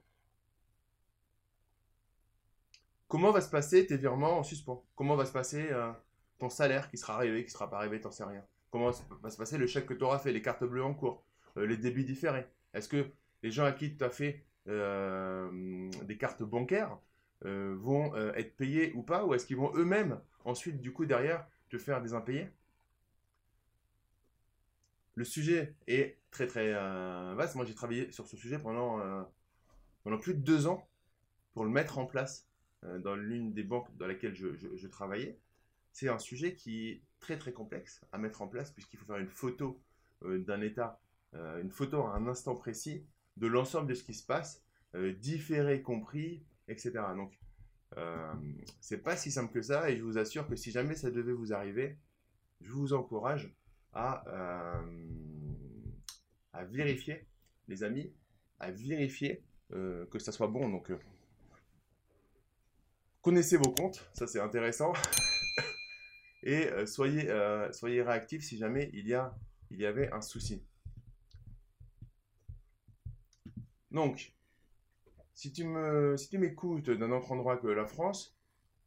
Comment 3.08 3.32
va 3.32 3.42
se 3.42 3.50
passer 3.50 3.88
tes 3.88 3.98
virements 3.98 4.38
en 4.38 4.44
suspens? 4.44 4.86
Comment 4.96 5.16
va 5.16 5.26
se 5.26 5.32
passer 5.32 5.70
euh, 5.72 5.92
ton 6.38 6.52
salaire 6.52 6.92
qui 6.92 7.00
sera 7.00 7.16
arrivé, 7.16 7.44
qui 7.44 7.50
sera 7.50 7.68
pas 7.68 7.78
arrivé, 7.78 8.00
t'en 8.00 8.12
sais 8.12 8.24
rien? 8.24 8.46
Comment 8.70 8.92
va 9.24 9.32
se 9.32 9.38
passer 9.38 9.58
le 9.58 9.66
chèque 9.66 9.88
que 9.88 9.96
tu 9.96 10.04
auras 10.04 10.20
fait, 10.20 10.32
les 10.32 10.44
cartes 10.44 10.64
bleues 10.64 10.84
en 10.84 10.94
cours, 10.94 11.24
euh, 11.58 11.66
les 11.66 11.78
débits 11.78 12.06
différés? 12.06 12.46
Est-ce 12.76 12.90
que 12.90 13.10
les 13.42 13.50
gens 13.50 13.66
à 13.66 13.72
qui 13.72 13.98
tu 13.98 14.04
as 14.04 14.12
fait 14.12 14.46
euh, 14.68 15.90
des 16.04 16.18
cartes 16.20 16.44
bancaires 16.44 16.96
vont 17.42 18.16
être 18.16 18.56
payés 18.58 18.92
ou 18.94 19.04
pas? 19.04 19.24
Ou 19.24 19.36
est-ce 19.36 19.46
qu'ils 19.46 19.58
vont 19.58 19.72
eux-mêmes, 19.76 20.20
ensuite, 20.46 20.82
du 20.82 20.92
coup, 20.92 21.06
derrière, 21.06 21.48
te 21.70 21.78
faire 21.78 22.02
des 22.02 22.14
impayés 22.14 22.50
Le 25.16 25.24
sujet 25.24 25.76
est 25.88 26.18
très 26.32 26.48
très 26.48 26.74
vaste. 27.36 27.56
Moi, 27.56 27.66
j'ai 27.66 27.76
travaillé 27.76 28.12
sur 28.12 28.28
ce 28.28 28.38
sujet 28.38 28.60
pendant, 28.60 29.00
pendant 30.04 30.18
plus 30.18 30.34
de 30.34 30.40
deux 30.40 30.68
ans 30.68 30.88
pour 31.54 31.66
le 31.66 31.72
mettre 31.72 31.98
en 31.98 32.06
place 32.06 32.48
dans 32.84 33.16
l'une 33.16 33.54
des 33.54 33.64
banques 33.64 33.96
dans 33.98 34.08
laquelle 34.08 34.34
je 34.36 34.88
travaillais 34.88 35.40
c'est 35.98 36.10
un 36.10 36.20
sujet 36.20 36.54
qui 36.54 36.90
est 36.90 37.02
très 37.20 37.40
très 37.40 37.52
complexe 37.52 38.02
à 38.12 38.20
mettre 38.20 38.44
en 38.44 38.48
place 38.48 38.70
puisqu'il 38.70 38.98
faut 39.00 39.08
faire 39.08 39.18
une 39.18 39.30
photo 39.30 39.82
euh, 40.26 40.38
d'un 40.38 40.62
état, 40.62 41.00
euh, 41.34 41.60
une 41.60 41.72
photo 41.72 42.04
à 42.04 42.16
un 42.16 42.28
instant 42.28 42.54
précis 42.54 43.04
de 43.38 43.48
l'ensemble 43.48 43.88
de 43.88 43.96
ce 43.96 44.04
qui 44.04 44.14
se 44.14 44.24
passe, 44.24 44.64
euh, 44.94 45.14
différé 45.14 45.82
compris, 45.82 46.44
etc. 46.68 46.92
Donc 47.16 47.40
c'est 48.80 49.00
pas 49.00 49.18
si 49.18 49.32
simple 49.32 49.52
que 49.54 49.62
ça 49.62 49.90
et 49.90 49.98
je 49.98 50.04
vous 50.04 50.18
assure 50.18 50.48
que 50.48 50.56
si 50.56 50.72
jamais 50.72 50.96
ça 50.96 51.12
devait 51.12 51.34
vous 51.34 51.54
arriver, 51.54 51.98
je 52.62 52.72
vous 52.72 52.94
encourage 52.94 53.54
à, 53.94 54.24
à 56.54 56.64
vérifier, 56.66 57.26
les 57.68 57.84
amis, 57.84 58.14
à 58.60 58.72
vérifier 58.72 59.44
que 59.72 60.20
ça 60.20 60.32
soit 60.32 60.48
bon. 60.48 60.70
Donc 60.70 60.92
connaissez 63.28 63.58
vos 63.58 63.74
comptes, 63.74 64.10
ça 64.14 64.26
c'est 64.26 64.40
intéressant. 64.40 64.94
et 66.44 66.70
euh, 66.70 66.86
soyez, 66.86 67.30
euh, 67.30 67.70
soyez 67.74 68.02
réactifs 68.02 68.42
si 68.42 68.58
jamais 68.58 68.90
il 68.94 69.06
y, 69.06 69.14
a, 69.14 69.36
il 69.70 69.82
y 69.82 69.86
avait 69.86 70.10
un 70.14 70.22
souci. 70.22 70.64
Donc, 73.92 74.34
si 75.38 75.52
tu 75.52 75.68
m'écoutes 76.40 76.90
si 76.90 76.98
d'un 76.98 77.12
autre 77.12 77.32
endroit 77.32 77.58
que 77.58 77.68
la 77.68 77.86
France, 77.86 78.36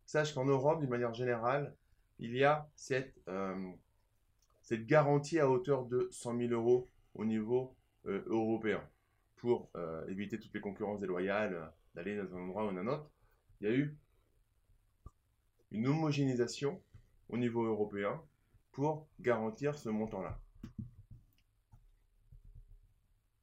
sache 0.05 0.35
qu'en 0.35 0.47
Europe, 0.47 0.81
d'une 0.81 0.91
manière 0.91 1.15
générale, 1.15 1.77
il 2.19 2.35
y 2.35 2.43
a 2.43 2.69
cette, 2.75 3.15
euh, 3.29 3.71
cette 4.61 4.85
garantie 4.85 5.39
à 5.39 5.49
hauteur 5.49 5.87
de 5.87 6.09
100 6.11 6.39
000 6.39 6.53
euros 6.53 6.91
au 7.15 7.25
niveau 7.25 7.77
européen 8.05 8.83
pour 9.37 9.71
éviter 10.09 10.41
toutes 10.41 10.53
les 10.53 10.61
concurrences 10.61 11.01
déloyales 11.01 11.73
d'aller 11.95 12.17
dans 12.17 12.35
un 12.35 12.41
endroit 12.41 12.65
ou 12.65 12.71
un 12.71 12.87
autre. 12.89 13.09
Il 13.61 13.69
y 13.69 13.71
a 13.71 13.75
eu 13.75 13.97
une 15.71 15.87
homogénéisation 15.87 16.83
au 17.29 17.37
niveau 17.37 17.63
européen 17.63 18.21
pour 18.73 19.07
garantir 19.21 19.79
ce 19.79 19.89
montant-là. 19.89 20.41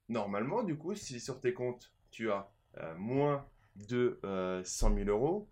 Normalement, 0.09 0.63
du 0.63 0.77
coup, 0.77 0.93
si 0.93 1.21
sur 1.21 1.39
tes 1.39 1.53
comptes, 1.53 1.93
tu 2.11 2.31
as 2.31 2.51
euh, 2.81 2.95
moins 2.95 3.49
de 3.75 4.19
100 4.63 4.91
euh, 4.91 4.95
000 5.05 5.09
euros, 5.09 5.49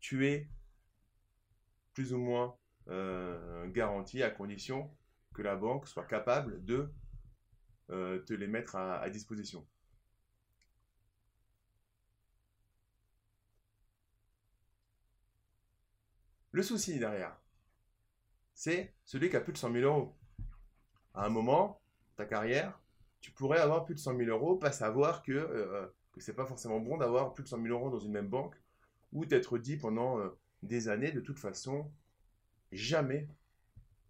tu 0.00 0.26
es 0.26 0.48
plus 1.94 2.12
ou 2.12 2.18
moins 2.18 2.56
euh, 2.88 3.66
garanti 3.68 4.22
à 4.22 4.30
condition 4.30 4.90
que 5.34 5.42
la 5.42 5.56
banque 5.56 5.86
soit 5.88 6.06
capable 6.06 6.64
de 6.64 6.92
te 7.88 8.32
les 8.32 8.48
mettre 8.48 8.74
à 8.74 9.08
disposition. 9.10 9.64
Le 16.50 16.62
souci 16.62 16.98
derrière, 16.98 17.36
c'est 18.54 18.92
celui 19.04 19.30
qui 19.30 19.36
a 19.36 19.40
plus 19.40 19.52
de 19.52 19.58
100 19.58 19.72
000 19.72 19.84
euros. 19.84 20.16
À 21.14 21.26
un 21.26 21.28
moment, 21.28 21.80
ta 22.16 22.24
carrière, 22.24 22.80
tu 23.20 23.30
pourrais 23.30 23.60
avoir 23.60 23.84
plus 23.84 23.94
de 23.94 24.00
100 24.00 24.16
000 24.16 24.30
euros, 24.30 24.56
pas 24.56 24.72
savoir 24.72 25.22
que, 25.22 25.92
que 26.16 26.22
c'est 26.22 26.34
pas 26.34 26.46
forcément 26.46 26.80
bon 26.80 26.96
d'avoir 26.96 27.34
plus 27.34 27.44
de 27.44 27.48
100 27.48 27.62
000 27.62 27.78
euros 27.78 27.90
dans 27.90 27.98
une 27.98 28.12
même 28.12 28.28
banque, 28.28 28.56
ou 29.12 29.26
t'être 29.26 29.58
dit 29.58 29.76
pendant 29.76 30.18
euh, 30.18 30.30
des 30.62 30.88
années, 30.88 31.12
de 31.12 31.20
toute 31.20 31.38
façon, 31.38 31.92
jamais, 32.72 33.28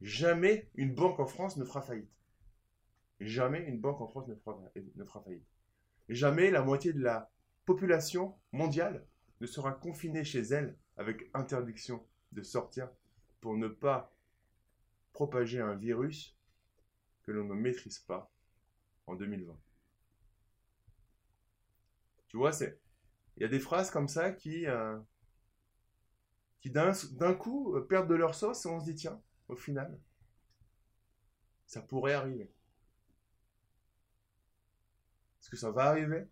jamais 0.01 0.71
une 0.77 0.95
banque 0.95 1.19
en 1.19 1.27
France 1.27 1.57
ne 1.57 1.65
fera 1.65 1.83
faillite. 1.83 2.11
Jamais 3.19 3.65
une 3.65 3.81
banque 3.81 4.01
en 4.01 4.07
France 4.07 4.29
ne 4.29 4.37
fera, 4.37 4.57
ne 4.95 5.05
fera 5.05 5.21
faillite. 5.21 5.47
Jamais 6.09 6.51
la 6.51 6.63
moitié 6.63 6.93
de 6.93 7.03
la 7.03 7.31
population 7.65 8.37
mondiale 8.53 9.05
ne 9.41 9.47
sera 9.47 9.73
confinée 9.73 10.23
chez 10.23 10.41
elle 10.41 10.77
avec 10.97 11.29
interdiction 11.35 12.07
de 12.33 12.43
sortir 12.43 12.89
pour 13.41 13.57
ne 13.57 13.69
pas 13.69 14.15
propager 15.13 15.61
un 15.61 15.75
virus 15.75 16.37
que 17.25 17.33
l'on 17.33 17.45
ne 17.45 17.55
maîtrise 17.55 17.99
pas 17.99 18.31
en 19.09 19.17
2020. 19.17 19.59
Tu 22.29 22.37
vois, 22.37 22.53
c'est 22.53 22.81
il 23.37 23.43
y 23.43 23.47
a 23.47 23.49
des 23.49 23.61
phrases 23.61 23.91
comme 23.91 24.09
ça 24.09 24.33
qui, 24.33 24.67
euh, 24.67 24.99
qui 26.61 26.71
d'un 26.71 27.35
coup 27.35 27.77
euh, 27.77 27.87
perdent 27.87 28.09
de 28.09 28.15
leur 28.15 28.35
sauce 28.35 28.65
et 28.65 28.69
on 28.69 28.81
se 28.81 28.87
dit 28.87 28.95
tiens, 28.95 29.21
au 29.49 29.57
final, 29.57 29.99
ça 31.67 31.83
pourrait 31.83 32.15
arriver. 32.15 32.51
Est-ce 35.41 35.51
que 35.51 35.57
ça 35.57 35.71
va 35.71 35.85
arriver? 35.85 36.29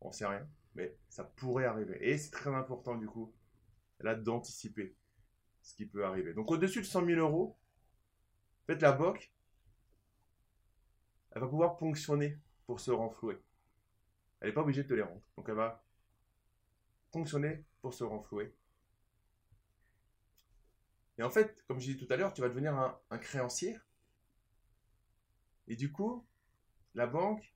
On 0.00 0.12
sait 0.12 0.26
rien, 0.26 0.48
mais 0.74 0.96
ça 1.08 1.24
pourrait 1.24 1.64
arriver. 1.64 1.98
Et 2.00 2.16
c'est 2.18 2.30
très 2.30 2.54
important 2.54 2.94
du 2.94 3.06
coup 3.06 3.32
là 4.00 4.14
d'anticiper 4.14 4.94
ce 5.62 5.74
qui 5.74 5.86
peut 5.86 6.04
arriver. 6.04 6.32
Donc 6.34 6.50
au-dessus 6.50 6.80
de 6.80 6.86
100 6.86 7.04
000 7.04 7.20
euros, 7.20 7.58
faites 8.66 8.80
la 8.80 8.92
BOC, 8.92 9.32
elle 11.32 11.40
va 11.42 11.48
pouvoir 11.48 11.76
ponctionner 11.76 12.38
pour 12.66 12.80
se 12.80 12.90
renflouer. 12.90 13.38
Elle 14.40 14.48
n'est 14.48 14.54
pas 14.54 14.62
obligée 14.62 14.82
de 14.82 14.88
te 14.88 14.94
les 14.94 15.02
rendre. 15.02 15.22
Donc 15.36 15.48
elle 15.48 15.54
va 15.54 15.84
fonctionner 17.12 17.64
pour 17.80 17.94
se 17.94 18.04
renflouer. 18.04 18.54
Et 21.18 21.22
en 21.22 21.30
fait, 21.30 21.64
comme 21.66 21.80
je 21.80 21.86
disais 21.86 21.98
tout 21.98 22.12
à 22.12 22.16
l'heure, 22.16 22.32
tu 22.32 22.40
vas 22.40 22.48
devenir 22.48 22.74
un, 23.10 23.18
créancier. 23.18 23.76
Et 25.66 25.74
du 25.74 25.90
coup, 25.90 26.24
la 26.94 27.06
banque, 27.06 27.54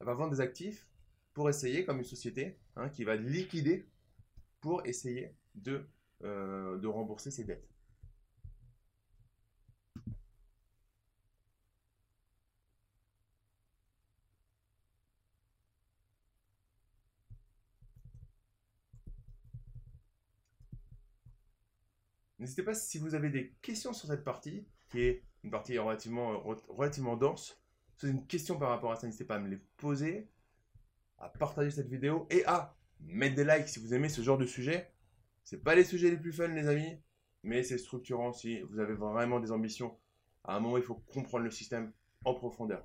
va 0.00 0.14
vendre 0.14 0.32
des 0.32 0.40
actifs 0.40 0.88
pour 1.32 1.48
essayer, 1.48 1.84
comme 1.84 1.98
une 1.98 2.04
société, 2.04 2.58
hein, 2.74 2.88
qui 2.88 3.04
va 3.04 3.14
liquider 3.14 3.88
pour 4.60 4.84
essayer 4.84 5.36
de 5.54 5.86
euh, 6.24 6.78
de 6.78 6.86
rembourser 6.86 7.32
ses 7.32 7.42
dettes. 7.42 7.71
N'hésitez 22.42 22.64
pas 22.64 22.74
si 22.74 22.98
vous 22.98 23.14
avez 23.14 23.30
des 23.30 23.54
questions 23.62 23.92
sur 23.92 24.08
cette 24.08 24.24
partie, 24.24 24.66
qui 24.90 25.00
est 25.00 25.22
une 25.44 25.52
partie 25.52 25.78
relativement, 25.78 26.40
relativement 26.68 27.16
dense. 27.16 27.62
Si 27.94 28.00
vous 28.00 28.06
avez 28.08 28.18
une 28.18 28.26
question 28.26 28.58
par 28.58 28.70
rapport 28.70 28.90
à 28.90 28.96
ça, 28.96 29.06
n'hésitez 29.06 29.24
pas 29.24 29.36
à 29.36 29.38
me 29.38 29.48
les 29.48 29.60
poser, 29.76 30.28
à 31.18 31.28
partager 31.28 31.70
cette 31.70 31.86
vidéo 31.86 32.26
et 32.30 32.44
à 32.46 32.76
mettre 32.98 33.36
des 33.36 33.44
likes 33.44 33.68
si 33.68 33.78
vous 33.78 33.94
aimez 33.94 34.08
ce 34.08 34.22
genre 34.22 34.38
de 34.38 34.46
sujet. 34.46 34.92
C'est 35.44 35.62
pas 35.62 35.76
les 35.76 35.84
sujets 35.84 36.10
les 36.10 36.16
plus 36.16 36.32
fun, 36.32 36.48
les 36.48 36.66
amis, 36.66 37.00
mais 37.44 37.62
c'est 37.62 37.78
structurant 37.78 38.32
si 38.32 38.60
vous 38.62 38.80
avez 38.80 38.94
vraiment 38.94 39.38
des 39.38 39.52
ambitions. 39.52 39.96
À 40.42 40.56
un 40.56 40.58
moment, 40.58 40.78
il 40.78 40.82
faut 40.82 40.96
comprendre 40.96 41.44
le 41.44 41.50
système 41.52 41.92
en 42.24 42.34
profondeur. 42.34 42.84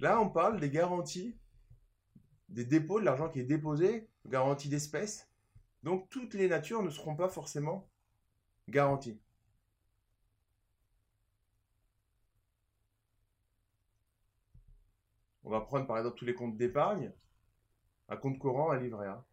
Là, 0.00 0.20
on 0.20 0.28
parle 0.28 0.58
des 0.58 0.70
garanties, 0.70 1.38
des 2.48 2.64
dépôts, 2.64 3.00
de 3.00 3.04
l'argent 3.04 3.28
qui 3.28 3.40
est 3.40 3.44
déposé, 3.44 4.08
garantie 4.26 4.68
d'espèces. 4.68 5.28
Donc, 5.82 6.08
toutes 6.08 6.34
les 6.34 6.48
natures 6.48 6.82
ne 6.82 6.90
seront 6.90 7.16
pas 7.16 7.28
forcément 7.28 7.88
garanties. 8.68 9.20
On 15.44 15.50
va 15.50 15.60
prendre 15.60 15.86
par 15.86 15.98
exemple 15.98 16.18
tous 16.18 16.24
les 16.24 16.34
comptes 16.34 16.56
d'épargne, 16.56 17.12
un 18.08 18.16
compte 18.16 18.38
courant, 18.38 18.72
un 18.72 18.80
livret 18.80 19.06
A. 19.06 19.24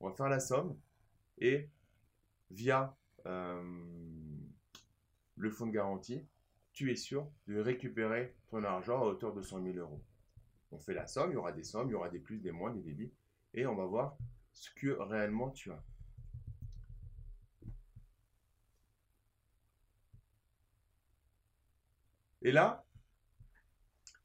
On 0.00 0.08
va 0.08 0.14
faire 0.14 0.30
la 0.30 0.40
somme 0.40 0.78
et 1.36 1.68
via 2.50 2.96
le 3.26 3.60
fonds 5.50 5.66
de 5.66 5.72
garantie, 5.72 6.26
tu 6.72 6.90
es 6.90 6.96
sûr 6.96 7.30
de 7.46 7.60
récupérer 7.60 8.34
ton 8.48 8.64
argent 8.64 9.02
à 9.02 9.04
hauteur 9.04 9.34
de 9.34 9.42
100 9.42 9.64
000 9.64 9.76
euros. 9.76 10.00
On 10.70 10.78
fait 10.78 10.94
la 10.94 11.06
somme, 11.06 11.30
il 11.30 11.34
y 11.34 11.36
aura 11.36 11.52
des 11.52 11.64
sommes, 11.64 11.88
il 11.88 11.92
y 11.92 11.94
aura 11.94 12.10
des 12.10 12.18
plus, 12.18 12.38
des 12.38 12.52
moins, 12.52 12.72
des 12.72 12.82
débits, 12.82 13.12
et 13.54 13.66
on 13.66 13.74
va 13.74 13.86
voir 13.86 14.16
ce 14.52 14.70
que 14.70 14.90
réellement 14.90 15.50
tu 15.50 15.70
as. 15.70 15.82
Et 22.42 22.52
là, 22.52 22.84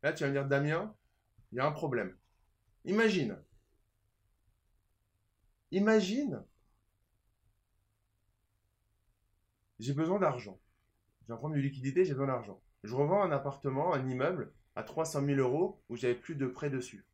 là, 0.02 0.14
tu 0.14 0.24
vas 0.24 0.30
me 0.30 0.34
dire, 0.34 0.48
Damien, 0.48 0.96
il 1.52 1.58
y 1.58 1.60
a 1.60 1.66
un 1.66 1.72
problème. 1.72 2.16
Imagine. 2.86 3.42
Imagine. 5.72 6.44
J'ai 9.80 9.94
besoin 9.94 10.20
d'argent. 10.20 10.60
J'ai 11.26 11.34
un 11.34 11.38
problème 11.38 11.62
de 11.62 11.66
liquidité, 11.66 12.06
j'ai 12.06 12.14
besoin 12.14 12.28
d'argent. 12.28 12.62
Je 12.84 12.94
revends 12.96 13.24
un 13.24 13.32
appartement, 13.32 13.94
un 13.94 14.08
immeuble 14.08 14.54
à 14.76 14.84
300 14.84 15.26
000 15.26 15.40
euros 15.40 15.82
où 15.90 15.96
j'avais 15.96 16.16
plus 16.16 16.36
de 16.36 16.48
prêt 16.48 16.70
dessus. 16.70 17.06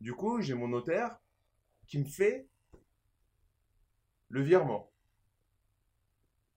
Du 0.00 0.12
coup, 0.12 0.40
j'ai 0.40 0.54
mon 0.54 0.68
notaire 0.68 1.18
qui 1.86 1.98
me 1.98 2.04
fait 2.04 2.48
le 4.28 4.42
virement. 4.42 4.90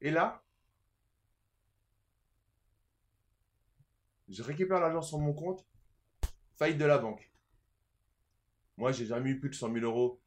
Et 0.01 0.11
là, 0.11 0.43
je 4.27 4.43
récupère 4.43 4.79
l'argent 4.79 5.01
sur 5.01 5.19
mon 5.19 5.33
compte, 5.33 5.65
faillite 6.55 6.77
de 6.77 6.85
la 6.85 6.97
banque. 6.97 7.31
Moi, 8.77 8.91
j'ai 8.91 9.05
jamais 9.05 9.31
eu 9.31 9.39
plus 9.39 9.49
de 9.49 9.55
100 9.55 9.73
000 9.73 9.85
euros 9.85 10.21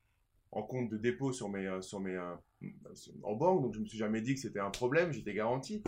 en 0.51 0.63
compte 0.63 0.91
de 0.91 0.99
dépôt 0.99 1.33
sur 1.33 1.49
mes, 1.49 1.67
euh, 1.67 1.81
sur 1.81 2.01
mes, 2.01 2.15
euh, 2.15 2.37
en 3.23 3.35
banque, 3.35 3.63
donc 3.63 3.75
je 3.75 3.81
me 3.81 3.87
suis 3.87 3.97
jamais 3.97 4.21
dit 4.21 4.35
que 4.35 4.41
c'était 4.41 4.61
un 4.61 4.71
problème, 4.71 5.13
j'étais 5.13 5.33
garanti. 5.33 5.83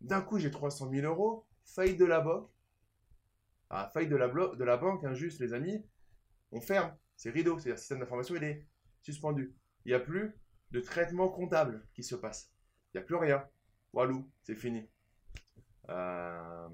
D'un 0.00 0.20
coup, 0.20 0.38
j'ai 0.38 0.50
300 0.50 0.90
000 0.90 1.06
euros, 1.06 1.46
faillite 1.64 1.98
de 1.98 2.04
la 2.04 2.20
banque. 2.20 2.50
Ah, 3.70 3.90
faillite 3.94 4.10
de 4.10 4.16
la, 4.16 4.28
de 4.28 4.64
la 4.64 4.76
banque, 4.76 5.04
injuste, 5.04 5.40
les 5.40 5.54
amis, 5.54 5.84
on 6.52 6.60
ferme. 6.60 6.94
C'est 7.16 7.30
rideau, 7.30 7.58
c'est-à-dire 7.58 7.74
le 7.74 7.78
système 7.78 8.00
d'information, 8.00 8.34
il 8.36 8.44
est 8.44 8.66
suspendu. 9.02 9.54
Il 9.84 9.90
n'y 9.90 9.94
a 9.94 10.00
plus 10.00 10.34
de 10.72 10.80
traitement 10.80 11.28
comptable 11.28 11.86
qui 11.94 12.02
se 12.02 12.14
passe. 12.14 12.52
Il 12.92 12.98
n'y 12.98 13.02
a 13.02 13.06
plus 13.06 13.16
rien. 13.16 13.44
Walou, 13.92 14.28
c'est 14.42 14.54
fini. 14.54 14.88
Euh, 15.88 16.68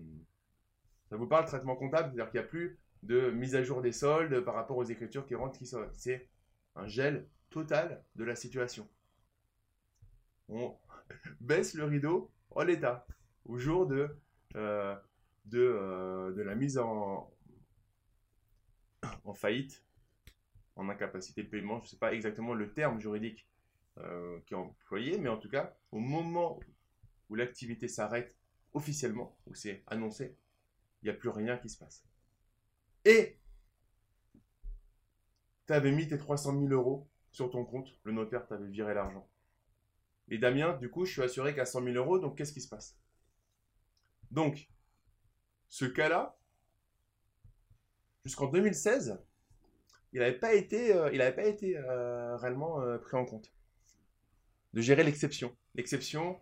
ça 1.08 1.16
vous 1.16 1.26
parle, 1.26 1.46
traitement 1.46 1.76
comptable? 1.76 2.08
C'est-à-dire 2.08 2.30
qu'il 2.30 2.40
n'y 2.40 2.46
a 2.46 2.48
plus 2.48 2.78
de 3.02 3.30
mise 3.30 3.54
à 3.54 3.62
jour 3.62 3.82
des 3.82 3.92
soldes 3.92 4.40
par 4.40 4.54
rapport 4.54 4.76
aux 4.76 4.84
écritures 4.84 5.26
qui 5.26 5.34
rentrent, 5.34 5.58
qui 5.58 5.66
sortent. 5.66 5.94
C'est 5.94 6.28
un 6.74 6.86
gel 6.86 7.28
total 7.50 8.02
de 8.16 8.24
la 8.24 8.36
situation. 8.36 8.88
On 10.48 10.76
baisse 11.40 11.74
le 11.74 11.84
rideau 11.84 12.30
en 12.50 12.64
l'état, 12.64 13.06
au 13.44 13.58
jour 13.58 13.86
de, 13.86 14.08
euh, 14.56 14.96
de, 15.46 15.60
euh, 15.60 16.15
de, 16.32 16.42
la 16.42 16.54
mise 16.54 16.78
en, 16.78 17.32
en 19.24 19.34
faillite, 19.34 19.84
en 20.76 20.88
incapacité 20.88 21.42
de 21.42 21.48
paiement. 21.48 21.78
Je 21.80 21.84
ne 21.84 21.88
sais 21.88 21.98
pas 21.98 22.12
exactement 22.12 22.54
le 22.54 22.72
terme 22.72 23.00
juridique 23.00 23.48
euh, 23.98 24.40
qui 24.46 24.54
est 24.54 24.56
employé, 24.56 25.18
mais 25.18 25.28
en 25.28 25.38
tout 25.38 25.48
cas, 25.48 25.76
au 25.90 25.98
moment 25.98 26.60
où 27.28 27.34
l'activité 27.34 27.88
s'arrête 27.88 28.36
officiellement, 28.74 29.36
où 29.46 29.54
c'est 29.54 29.82
annoncé, 29.86 30.36
il 31.02 31.06
n'y 31.06 31.10
a 31.10 31.14
plus 31.14 31.30
rien 31.30 31.56
qui 31.56 31.68
se 31.68 31.78
passe. 31.78 32.04
Et 33.04 33.38
tu 35.66 35.72
avais 35.72 35.92
mis 35.92 36.08
tes 36.08 36.18
300 36.18 36.60
000 36.60 36.72
euros 36.72 37.08
sur 37.30 37.50
ton 37.50 37.64
compte, 37.64 37.88
le 38.04 38.12
notaire 38.12 38.46
t'avait 38.46 38.68
viré 38.68 38.94
l'argent. 38.94 39.28
Et 40.28 40.38
Damien, 40.38 40.76
du 40.78 40.90
coup, 40.90 41.04
je 41.04 41.12
suis 41.12 41.22
assuré 41.22 41.54
qu'à 41.54 41.66
100 41.66 41.84
000 41.84 41.96
euros, 41.96 42.18
donc 42.18 42.36
qu'est-ce 42.36 42.52
qui 42.52 42.60
se 42.60 42.68
passe? 42.68 42.98
Donc, 44.30 44.68
ce 45.76 45.84
cas-là, 45.84 46.38
jusqu'en 48.24 48.46
2016, 48.46 49.22
il 50.14 50.20
n'avait 50.20 50.38
pas 50.38 50.54
été, 50.54 50.94
euh, 50.94 51.10
il 51.12 51.18
pas 51.18 51.44
été 51.44 51.76
euh, 51.76 52.34
réellement 52.38 52.80
euh, 52.80 52.96
pris 52.96 53.14
en 53.14 53.26
compte. 53.26 53.52
De 54.72 54.80
gérer 54.80 55.04
l'exception. 55.04 55.54
L'exception, 55.74 56.40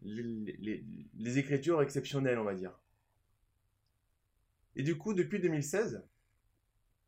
les, 0.00 0.82
les, 1.14 1.38
écritures 1.38 1.82
exceptionnelles, 1.82 2.38
on 2.38 2.44
va 2.44 2.54
dire. 2.54 2.72
Et 4.76 4.82
du 4.82 4.96
coup, 4.96 5.12
depuis 5.12 5.38
2016, 5.38 6.02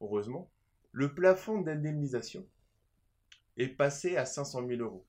heureusement, 0.02 0.50
le 0.92 1.14
plafond 1.14 1.62
d'indemnisation 1.62 2.46
est 3.56 3.68
passé 3.68 4.18
à 4.18 4.26
500 4.26 4.68
000 4.68 4.82
euros. 4.82 5.06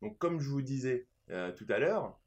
Donc, 0.00 0.16
comme 0.16 0.40
je 0.40 0.48
vous 0.48 0.62
disais 0.62 1.06
tout 1.28 1.66
à 1.68 1.78
l'heure, 1.78 2.18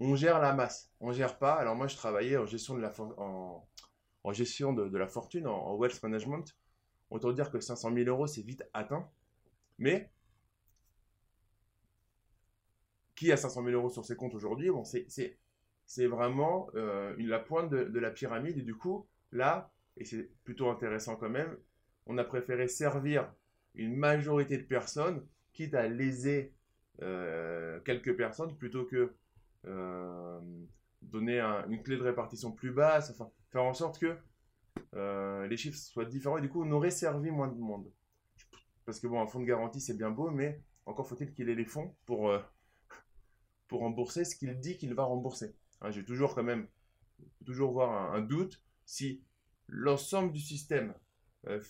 on 0.00 0.16
gère 0.16 0.40
la 0.40 0.54
masse, 0.54 0.90
on 1.00 1.12
gère 1.12 1.38
pas. 1.38 1.54
Alors 1.54 1.76
moi, 1.76 1.86
je 1.86 1.96
travaillais 1.96 2.36
en 2.36 2.46
gestion 2.46 2.74
de 2.74 2.80
la, 2.80 2.92
en, 3.18 4.32
gestion 4.32 4.72
de, 4.72 4.96
la 4.96 5.06
fortune, 5.06 5.46
en, 5.46 5.76
wealth 5.76 6.02
management. 6.02 6.56
Autant 7.10 7.32
dire 7.32 7.50
que 7.50 7.60
500 7.60 7.94
000 7.94 8.08
euros, 8.08 8.26
c'est 8.26 8.42
vite 8.42 8.64
atteint. 8.72 9.08
Mais 9.78 10.10
qui 13.14 13.30
a 13.30 13.36
500 13.36 13.64
000 13.64 13.76
euros 13.76 13.90
sur 13.90 14.04
ses 14.04 14.16
comptes 14.16 14.34
aujourd'hui? 14.34 14.70
Bon, 14.70 14.84
c'est 14.84 16.06
vraiment 16.06 16.70
euh, 16.74 17.14
la 17.18 17.38
pointe 17.38 17.70
de, 17.70 17.84
de, 17.84 17.98
la 17.98 18.10
pyramide. 18.10 18.56
Et 18.56 18.62
du 18.62 18.74
coup, 18.74 19.06
là, 19.32 19.70
et 19.98 20.04
c'est 20.04 20.30
plutôt 20.44 20.70
intéressant 20.70 21.16
quand 21.16 21.28
même, 21.28 21.56
on 22.06 22.16
a 22.16 22.24
préféré 22.24 22.68
servir 22.68 23.30
une 23.74 23.96
majorité 23.96 24.56
de 24.56 24.62
personnes, 24.62 25.26
quitte 25.52 25.74
à 25.74 25.86
léser 25.88 26.54
euh, 27.02 27.80
quelques 27.80 28.16
personnes, 28.16 28.56
plutôt 28.56 28.84
que 28.84 29.14
euh, 29.66 30.40
donner 31.02 31.40
une 31.40 31.82
clé 31.82 31.96
de 31.96 32.02
répartition 32.02 32.52
plus 32.52 32.72
basse, 32.72 33.10
enfin 33.10 33.30
faire 33.50 33.64
en 33.64 33.74
sorte 33.74 33.98
que 33.98 34.16
euh, 34.94 35.46
les 35.46 35.56
chiffres 35.56 35.78
soient 35.78 36.04
différents 36.04 36.38
et 36.38 36.40
du 36.40 36.48
coup 36.48 36.62
on 36.62 36.70
aurait 36.70 36.90
servi 36.90 37.30
moins 37.30 37.48
de 37.48 37.58
monde. 37.58 37.90
Parce 38.84 39.00
que 39.00 39.06
bon, 39.06 39.20
un 39.20 39.26
fonds 39.26 39.40
de 39.40 39.46
garantie 39.46 39.80
c'est 39.80 39.96
bien 39.96 40.10
beau, 40.10 40.30
mais 40.30 40.62
encore 40.86 41.06
faut-il 41.06 41.32
qu'il 41.32 41.48
ait 41.48 41.54
les 41.54 41.64
fonds 41.64 41.94
pour, 42.06 42.32
pour 43.68 43.80
rembourser 43.80 44.24
ce 44.24 44.34
qu'il 44.34 44.58
dit 44.58 44.76
qu'il 44.76 44.94
va 44.94 45.04
rembourser. 45.04 45.54
Hein, 45.80 45.90
J'ai 45.90 46.04
toujours 46.04 46.34
quand 46.34 46.42
même 46.42 46.66
toujours 47.44 47.72
voir 47.72 48.14
un 48.14 48.20
doute 48.20 48.62
si 48.84 49.22
l'ensemble 49.68 50.32
du 50.32 50.40
système 50.40 50.94
euh, 51.46 51.60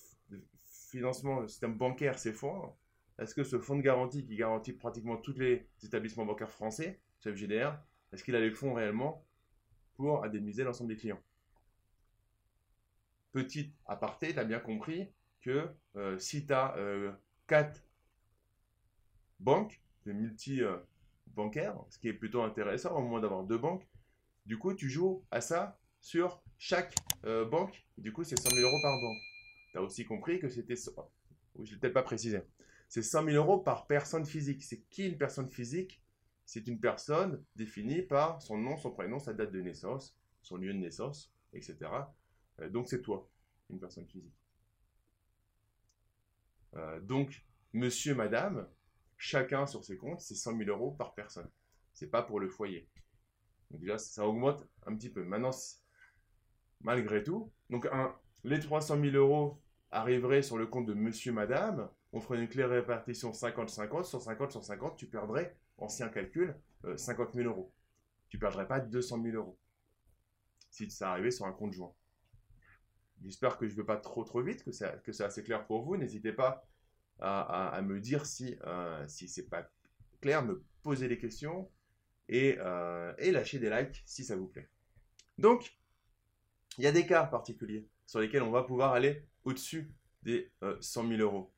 financement, 0.64 1.40
le 1.40 1.48
système 1.48 1.76
bancaire 1.76 2.18
s'effondre, 2.18 2.76
est-ce 3.18 3.35
que 3.35 3.44
ce 3.44 3.59
fonds 3.59 3.76
de 3.76 3.83
garantie 3.83 4.24
qui 4.24 4.37
garantit 4.37 4.72
pratiquement 4.72 5.16
tous 5.18 5.38
les 5.38 5.68
établissements 5.85 6.24
bancaires 6.24 6.50
français, 6.50 7.00
ce 7.20 7.33
FGDR, 7.33 7.78
est-ce 8.12 8.24
qu'il 8.24 8.35
a 8.35 8.40
les 8.40 8.50
fonds 8.50 8.74
réellement 8.74 9.24
pour 9.94 10.24
indemniser 10.24 10.64
l'ensemble 10.64 10.90
des 10.90 10.96
clients? 10.96 11.20
Petit 13.33 13.72
aparté, 13.87 14.33
tu 14.33 14.38
as 14.38 14.44
bien 14.44 14.59
compris 14.59 15.09
que 15.40 15.68
euh, 15.96 16.18
si 16.18 16.46
tu 16.46 16.52
as 16.52 16.74
4 17.46 17.80
banques, 19.38 19.80
des 20.04 20.12
multi-bancaires, 20.12 21.76
ce 21.90 21.98
qui 21.98 22.09
est 22.09 22.14
plutôt 22.14 22.42
intéressant, 22.42 22.96
au 22.96 23.02
moins 23.02 23.20
d'avoir 23.20 23.44
deux 23.44 23.59
banques, 23.59 23.87
du 24.46 24.59
coup 24.59 24.74
tu 24.74 24.88
joues 24.88 25.24
à 25.30 25.40
ça 25.40 25.80
sur 26.00 26.42
chaque 26.59 26.94
euh, 27.24 27.44
banque. 27.44 27.85
Du 27.98 28.12
coup, 28.12 28.24
c'est 28.24 28.38
100 28.38 28.50
000 28.50 28.62
euros 28.62 28.80
par 28.83 28.92
banque. 29.00 29.18
Tu 29.72 29.78
as 29.78 29.83
aussi 29.83 30.04
compris 30.04 30.40
que 30.40 30.48
c'était... 30.48 30.74
Je 30.76 30.90
ne 31.59 31.64
l'ai 31.64 31.76
peut-être 31.76 31.94
pas 31.94 32.02
précisé. 32.02 32.40
C'est 32.88 33.02
100 33.02 33.24
000 33.24 33.37
euros 33.37 33.59
par 33.59 33.87
personne 33.87 34.24
physique. 34.24 34.62
C'est 34.62 34.83
qui 34.90 35.06
une 35.06 35.18
personne 35.18 35.48
physique 35.48 36.02
C'est 36.52 36.66
une 36.66 36.80
personne 36.80 37.44
définie 37.54 38.02
par 38.02 38.42
son 38.42 38.58
nom, 38.58 38.76
son 38.76 38.90
prénom, 38.90 39.20
sa 39.20 39.32
date 39.32 39.52
de 39.52 39.60
naissance, 39.60 40.18
son 40.42 40.56
lieu 40.56 40.72
de 40.72 40.78
naissance, 40.78 41.32
etc. 41.52 41.78
Euh, 42.58 42.68
donc 42.68 42.88
c'est 42.88 43.02
toi, 43.02 43.30
une 43.68 43.78
personne 43.78 44.04
physique. 44.08 44.34
Euh, 46.74 46.98
donc, 47.02 47.46
monsieur, 47.72 48.16
madame, 48.16 48.68
chacun 49.16 49.64
sur 49.64 49.84
ses 49.84 49.96
comptes, 49.96 50.22
c'est 50.22 50.34
100 50.34 50.56
000 50.56 50.70
euros 50.70 50.90
par 50.90 51.14
personne. 51.14 51.48
C'est 51.92 52.10
pas 52.10 52.24
pour 52.24 52.40
le 52.40 52.48
foyer. 52.48 52.88
Donc 53.70 53.82
déjà, 53.82 53.98
ça 53.98 54.26
augmente 54.26 54.66
un 54.88 54.96
petit 54.96 55.10
peu. 55.10 55.22
Maintenant, 55.22 55.52
malgré 56.80 57.22
tout. 57.22 57.52
Les 58.42 58.58
300 58.58 59.00
000 59.00 59.14
euros 59.14 59.62
arriveraient 59.92 60.42
sur 60.42 60.58
le 60.58 60.66
compte 60.66 60.86
de 60.86 60.94
monsieur, 60.94 61.30
madame. 61.30 61.88
On 62.12 62.20
ferait 62.20 62.40
une 62.40 62.48
claire 62.48 62.70
répartition 62.70 63.30
50-50. 63.30 64.02
Sur 64.02 64.20
50 64.20 64.50
sur 64.50 64.64
50, 64.64 64.96
tu 64.96 65.06
perdrais, 65.06 65.56
ancien 65.80 66.08
calcul, 66.08 66.54
50 66.96 67.28
euh, 67.28 67.32
000 67.32 67.48
euros. 67.48 67.72
Tu 68.28 68.36
ne 68.36 68.40
perdrais 68.40 68.68
pas 68.68 68.80
200 68.80 69.22
000 69.22 69.36
euros. 69.36 69.58
Si 70.70 70.90
ça 70.90 71.10
arrivait 71.10 71.30
sur 71.30 71.46
un 71.46 71.52
compte 71.52 71.72
joint. 71.72 71.94
J'espère 73.22 73.58
que 73.58 73.66
je 73.66 73.72
ne 73.72 73.78
vais 73.78 73.86
pas 73.86 73.96
trop 73.96 74.24
trop 74.24 74.42
vite, 74.42 74.64
que 74.64 74.72
c'est 74.72 75.02
que 75.02 75.22
assez 75.22 75.42
clair 75.42 75.66
pour 75.66 75.82
vous. 75.82 75.96
N'hésitez 75.96 76.32
pas 76.32 76.64
à, 77.18 77.80
me 77.82 78.00
dire 78.00 78.24
si, 78.24 78.56
euh, 78.64 79.06
ce 79.08 79.40
n'est 79.40 79.46
pas 79.46 79.68
clair, 80.20 80.42
me 80.42 80.64
poser 80.82 81.08
des 81.08 81.18
questions 81.18 81.70
et, 82.28 82.56
euh, 82.58 83.12
lâcher 83.18 83.58
des 83.58 83.68
likes 83.68 84.02
si 84.06 84.24
ça 84.24 84.36
vous 84.36 84.46
plaît. 84.46 84.70
Donc, 85.36 85.76
il 86.78 86.84
y 86.84 86.86
a 86.86 86.92
des 86.92 87.06
cas 87.06 87.24
particuliers 87.24 87.88
sur 88.06 88.20
lesquels 88.20 88.42
on 88.42 88.50
va 88.50 88.62
pouvoir 88.62 88.92
aller 88.92 89.26
au-dessus 89.44 89.92
des 90.22 90.50
100 90.80 91.04
euh, 91.04 91.16
000 91.16 91.20
euros. 91.20 91.52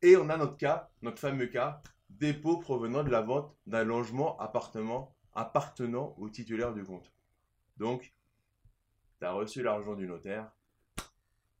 Et 0.00 0.16
on 0.16 0.28
a 0.30 0.36
notre 0.36 0.56
cas, 0.56 0.90
notre 1.02 1.18
fameux 1.18 1.46
cas, 1.46 1.82
dépôt 2.18 2.58
provenant 2.58 3.04
de 3.04 3.10
la 3.10 3.22
vente 3.22 3.56
d'un 3.66 3.84
logement 3.84 4.38
appartement 4.38 5.14
appartenant 5.34 6.14
au 6.18 6.28
titulaire 6.28 6.74
du 6.74 6.84
compte. 6.84 7.12
Donc, 7.76 8.14
tu 9.18 9.26
as 9.26 9.32
reçu 9.32 9.62
l'argent 9.62 9.94
du 9.94 10.06
notaire, 10.06 10.52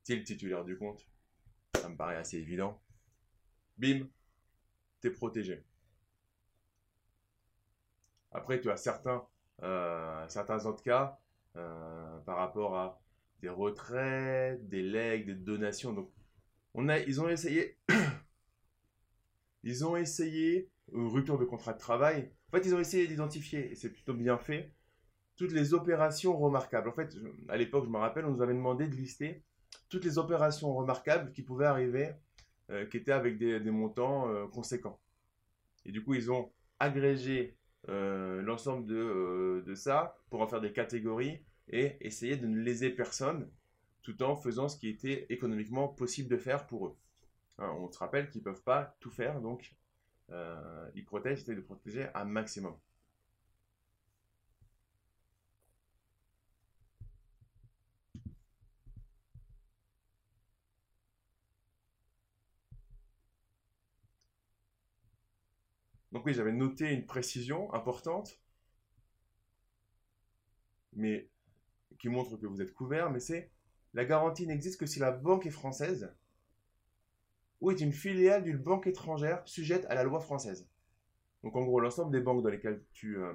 tu 0.04 0.12
es 0.12 0.16
le 0.16 0.24
titulaire 0.24 0.64
du 0.64 0.76
compte, 0.76 1.06
ça 1.74 1.88
me 1.88 1.96
paraît 1.96 2.16
assez 2.16 2.38
évident. 2.38 2.80
Bim, 3.78 4.06
tu 5.00 5.08
es 5.08 5.10
protégé. 5.10 5.64
Après, 8.30 8.60
tu 8.60 8.70
as 8.70 8.76
certains, 8.76 9.26
euh, 9.62 10.26
autres 10.64 10.82
cas 10.82 11.18
euh, 11.56 12.18
par 12.20 12.36
rapport 12.38 12.76
à 12.76 13.00
des 13.40 13.48
retraits, 13.48 14.68
des 14.68 14.82
legs, 14.82 15.26
des 15.26 15.34
donations. 15.34 15.92
Donc, 15.92 16.10
ils 16.74 17.20
ont 17.20 17.28
essayé, 17.28 17.78
ils 19.62 19.84
ont 19.84 19.96
essayé 19.96 20.70
une 20.92 21.08
rupture 21.08 21.38
de 21.38 21.44
contrat 21.44 21.72
de 21.72 21.78
travail. 21.78 22.30
En 22.48 22.56
fait, 22.56 22.66
ils 22.66 22.74
ont 22.74 22.80
essayé 22.80 23.06
d'identifier, 23.06 23.72
et 23.72 23.74
c'est 23.74 23.90
plutôt 23.90 24.14
bien 24.14 24.38
fait, 24.38 24.72
toutes 25.36 25.52
les 25.52 25.74
opérations 25.74 26.36
remarquables. 26.36 26.88
En 26.88 26.92
fait, 26.92 27.16
à 27.48 27.56
l'époque, 27.56 27.84
je 27.84 27.90
me 27.90 27.98
rappelle, 27.98 28.24
on 28.24 28.32
nous 28.32 28.42
avait 28.42 28.54
demandé 28.54 28.86
de 28.86 28.94
lister 28.94 29.42
toutes 29.88 30.04
les 30.04 30.18
opérations 30.18 30.74
remarquables 30.74 31.32
qui 31.32 31.42
pouvaient 31.42 31.66
arriver, 31.66 32.10
euh, 32.70 32.86
qui 32.86 32.96
étaient 32.98 33.12
avec 33.12 33.38
des, 33.38 33.58
montants 33.70 34.28
euh, 34.28 34.46
conséquents. 34.46 35.00
Et 35.84 35.92
du 35.92 36.02
coup, 36.02 36.14
ils 36.14 36.30
ont 36.30 36.52
agrégé 36.78 37.56
euh, 37.88 38.42
l'ensemble 38.42 38.86
de, 38.86 39.62
de, 39.66 39.74
ça 39.74 40.16
pour 40.30 40.40
en 40.40 40.46
faire 40.46 40.60
des 40.60 40.72
catégories 40.72 41.40
et 41.68 41.96
essayer 42.00 42.36
de 42.36 42.46
ne 42.46 42.60
léser 42.60 42.90
personne 42.90 43.50
tout 44.02 44.22
en 44.22 44.36
faisant 44.36 44.68
ce 44.68 44.76
qui 44.76 44.88
était 44.88 45.26
économiquement 45.30 45.88
possible 45.88 46.28
de 46.28 46.36
faire 46.36 46.66
pour 46.66 46.86
eux. 46.86 46.96
On 47.58 47.90
se 47.90 47.98
rappelle 47.98 48.30
qu'ils 48.30 48.40
ne 48.40 48.44
peuvent 48.44 48.62
pas 48.62 48.96
tout 49.00 49.10
faire, 49.10 49.40
donc 49.40 49.74
ils 50.94 51.04
protègent, 51.04 51.44
ils 51.46 51.56
de 51.56 51.60
protéger 51.60 52.08
un 52.14 52.24
maximum. 52.24 52.76
Donc 66.12 66.26
oui, 66.26 66.34
j'avais 66.34 66.52
noté 66.52 66.92
une 66.92 67.06
précision 67.06 67.72
importante, 67.72 68.38
mais 70.92 71.30
qui 71.98 72.08
montre 72.08 72.36
que 72.36 72.46
vous 72.46 72.60
êtes 72.60 72.74
couvert, 72.74 73.10
mais 73.10 73.20
c'est 73.20 73.50
la 73.94 74.04
garantie 74.04 74.46
n'existe 74.46 74.78
que 74.78 74.86
si 74.86 74.98
la 74.98 75.10
banque 75.10 75.46
est 75.46 75.50
française 75.50 76.14
ou 77.62 77.70
est 77.70 77.80
une 77.80 77.92
filiale 77.92 78.42
d'une 78.42 78.58
banque 78.58 78.88
étrangère 78.88 79.40
sujette 79.46 79.86
à 79.88 79.94
la 79.94 80.02
loi 80.02 80.20
française. 80.20 80.68
Donc 81.44 81.54
en 81.54 81.64
gros, 81.64 81.78
l'ensemble 81.78 82.10
des 82.12 82.20
banques 82.20 82.42
dans 82.42 82.50
lesquelles 82.50 82.82
tu, 82.92 83.16
euh, 83.16 83.32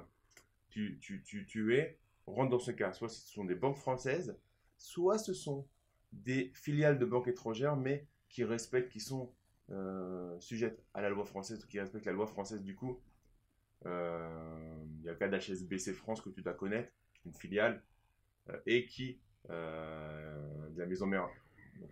tu, 0.68 0.98
tu, 1.00 1.46
tu, 1.46 1.74
es 1.74 1.98
rentrent 2.26 2.50
dans 2.50 2.58
ce 2.58 2.70
cas. 2.70 2.92
Soit 2.92 3.08
ce 3.08 3.26
sont 3.26 3.46
des 3.46 3.54
banques 3.54 3.78
françaises, 3.78 4.38
soit 4.76 5.16
ce 5.16 5.32
sont 5.32 5.66
des 6.12 6.52
filiales 6.54 6.98
de 6.98 7.06
banques 7.06 7.26
étrangères, 7.26 7.76
mais 7.76 8.06
qui 8.28 8.44
respectent, 8.44 8.92
qui 8.92 9.00
sont 9.00 9.32
euh, 9.70 10.38
sujette 10.40 10.84
à 10.92 11.00
la 11.00 11.08
loi 11.08 11.24
française, 11.24 11.64
qui 11.64 11.80
respecte 11.80 12.04
la 12.04 12.12
loi 12.12 12.26
française 12.26 12.62
du 12.62 12.76
coup. 12.76 13.00
Euh, 13.86 14.84
il 14.98 15.04
y 15.04 15.08
a 15.08 15.12
le 15.12 15.18
cas 15.18 15.28
d'HSBC 15.28 15.94
France 15.94 16.20
que 16.20 16.28
tu 16.28 16.42
dois 16.42 16.52
connaître, 16.52 16.92
une 17.24 17.32
filiale, 17.32 17.82
euh, 18.50 18.60
et 18.66 18.84
qui, 18.84 19.20
de 19.48 20.78
la 20.78 20.84
maison 20.84 21.06
mère 21.06 21.30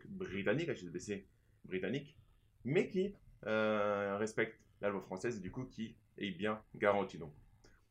britannique, 0.09 0.69
HSBC 0.69 1.27
britannique, 1.65 2.19
mais 2.67 2.89
qui 2.89 3.15
respecte 3.43 4.61
la 4.81 4.91
loi 4.91 5.01
française 5.01 5.37
et 5.37 5.41
du 5.41 5.51
coup 5.51 5.65
qui 5.65 5.97
est 6.19 6.33
bien 6.33 6.63
garantie. 6.75 7.19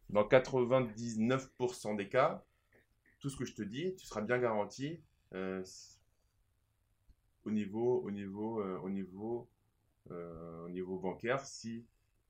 Dans 0.09 0.27
99% 0.27 1.95
des 1.95 2.09
cas, 2.09 2.45
tout 3.19 3.29
ce 3.29 3.37
que 3.37 3.45
je 3.45 3.55
te 3.55 3.63
dis, 3.63 3.95
tu 3.95 4.05
seras 4.05 4.21
bien 4.21 4.37
garanti 4.37 5.01
au 5.33 5.61
niveau, 7.51 8.01
au 8.01 8.11
niveau, 8.11 8.61
au 8.61 8.89
niveau 8.89 9.49
euh, 10.11 10.65
au 10.65 10.69
niveau 10.69 10.99
bancaire 10.99 11.39
si 11.39 11.83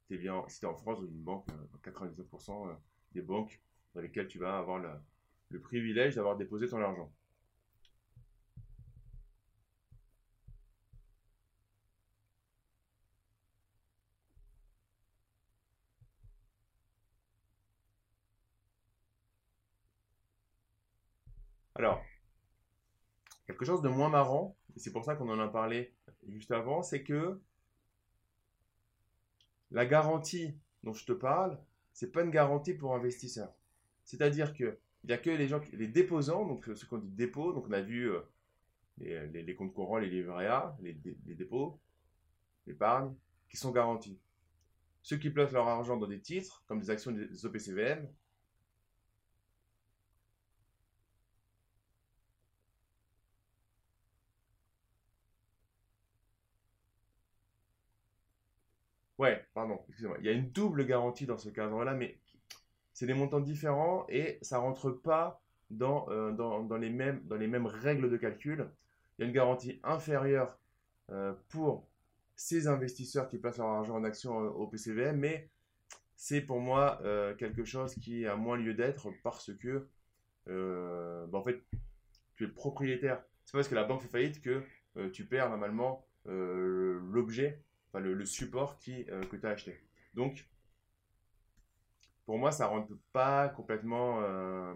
tu 0.08 0.15
es 0.15 0.17
bien 0.17 0.41
si 0.47 0.63
es 0.63 0.67
en 0.67 0.75
France 0.75 0.99
une 1.01 1.23
banque, 1.23 1.45
99% 1.84 2.69
euh, 2.69 2.69
euh, 2.69 2.73
des 3.12 3.21
banques 3.21 3.62
dans 3.93 3.99
lesquelles 3.99 4.29
tu 4.29 4.39
vas 4.39 4.58
avoir 4.58 4.81
le 5.49 5.60
privilège 5.60 6.15
d'avoir 6.15 6.38
déposé 6.38 6.69
ton 6.69 6.81
argent. 6.81 7.12
Alors, 21.75 22.01
quelque 23.47 23.65
chose 23.65 23.81
de 23.81 23.89
moins 23.89 24.09
marrant, 24.09 24.55
et 24.75 24.79
c'est 24.79 24.91
pour 24.91 25.03
ça 25.03 25.15
qu'on 25.15 25.29
en 25.29 25.39
a 25.39 25.47
parlé 25.49 25.93
juste 26.29 26.51
avant, 26.51 26.81
c'est 26.81 27.03
que 27.03 27.39
la 29.71 29.85
garantie 29.85 30.57
dont 30.83 30.93
je 30.93 31.05
te 31.05 31.11
parle, 31.11 31.59
c'est 31.91 32.11
pas 32.11 32.23
une 32.23 32.31
garantie 32.31 32.73
pour 32.73 32.95
investisseurs. 32.95 33.53
C'est-à-dire 34.05 34.53
que 34.53 34.79
il 35.03 35.07
n'y 35.07 35.13
a 35.13 35.17
que 35.17 35.29
les 35.29 35.47
gens, 35.47 35.61
les 35.73 35.88
déposants, 35.88 36.47
donc 36.47 36.65
ceux 36.73 36.88
qu'on 36.88 36.97
dit 36.97 37.11
dépôt, 37.11 37.53
donc 37.53 37.65
on 37.67 37.71
a 37.73 37.81
vu 37.81 38.09
euh, 38.09 38.21
les, 38.97 39.55
comptes 39.55 39.73
courants, 39.73 39.97
les 39.99 40.09
livrets 40.09 40.47
A, 40.47 40.75
les, 40.81 40.93
dépôts, 41.35 41.79
l'épargne, 42.65 43.13
qui 43.49 43.57
sont 43.57 43.71
garantis. 43.71 44.17
Ceux 45.03 45.17
qui 45.17 45.29
placent 45.29 45.51
leur 45.51 45.67
argent 45.67 45.97
dans 45.97 46.07
des 46.07 46.19
titres, 46.21 46.63
comme 46.67 46.79
des 46.79 46.89
actions 46.89 47.11
des 47.11 47.45
OPCVM, 47.45 48.07
Ouais, 59.17 59.44
pardon, 59.55 59.79
excusez-moi. 59.87 60.17
Il 60.19 60.25
y 60.25 60.29
a 60.29 60.33
une 60.33 60.51
double 60.51 60.85
garantie 60.85 61.25
dans 61.25 61.37
ce 61.37 61.49
cadre-là, 61.49 61.95
mais 61.95 62.19
c'est 62.93 63.07
des 63.07 63.13
montants 63.15 63.39
différents 63.39 64.05
et 64.09 64.37
ça 64.41 64.59
rentre 64.59 64.91
pas 64.91 65.41
dans, 65.71 66.07
euh, 66.09 66.31
dans, 66.31 66.77
les 66.77 66.91
mêmes, 66.91 67.21
dans 67.25 67.37
les 67.37 67.47
mêmes 67.47 67.65
règles 67.65 68.11
de 68.11 68.17
calcul. 68.17 68.69
Il 69.17 69.21
y 69.21 69.23
a 69.23 69.27
une 69.27 69.33
garantie 69.33 69.79
inférieure 69.83 70.59
euh, 71.09 71.33
pour 71.49 71.87
ces 72.35 72.67
investisseurs 72.67 73.29
qui 73.29 73.37
placent 73.37 73.57
leur 73.57 73.67
argent 73.67 73.95
en 73.95 74.03
action 74.03 74.43
euh, 74.43 74.49
au 74.49 74.67
PCVM, 74.67 75.17
mais 75.17 75.49
c'est 76.17 76.41
pour 76.41 76.61
moi 76.61 77.01
quelque 77.37 77.65
chose 77.65 77.93
qui 77.95 78.25
a 78.25 78.37
moins 78.37 78.55
lieu 78.55 78.73
d'être 78.73 79.11
parce 79.21 79.51
que, 79.53 79.85
bah, 80.47 81.37
en 81.37 81.43
fait, 81.43 81.61
tu 82.37 82.45
es 82.45 82.47
le 82.47 82.53
propriétaire. 82.53 83.21
C'est 83.43 83.51
pas 83.51 83.57
parce 83.57 83.67
que 83.67 83.75
la 83.75 83.83
banque 83.83 84.01
fait 84.01 84.07
faillite 84.07 84.41
que 84.41 84.63
tu 85.09 85.25
perds 85.25 85.49
normalement 85.49 86.07
l'objet 86.23 87.61
le, 87.99 88.25
support 88.25 88.77
qui, 88.77 89.05
euh, 89.10 89.21
que 89.23 89.36
tu 89.36 89.45
as 89.45 89.49
acheté. 89.49 89.79
Donc, 90.13 90.47
pour 92.25 92.38
moi, 92.38 92.51
ça 92.51 92.67
rentre 92.67 92.93
pas 93.13 93.49
complètement, 93.49 94.21
euh, 94.21 94.73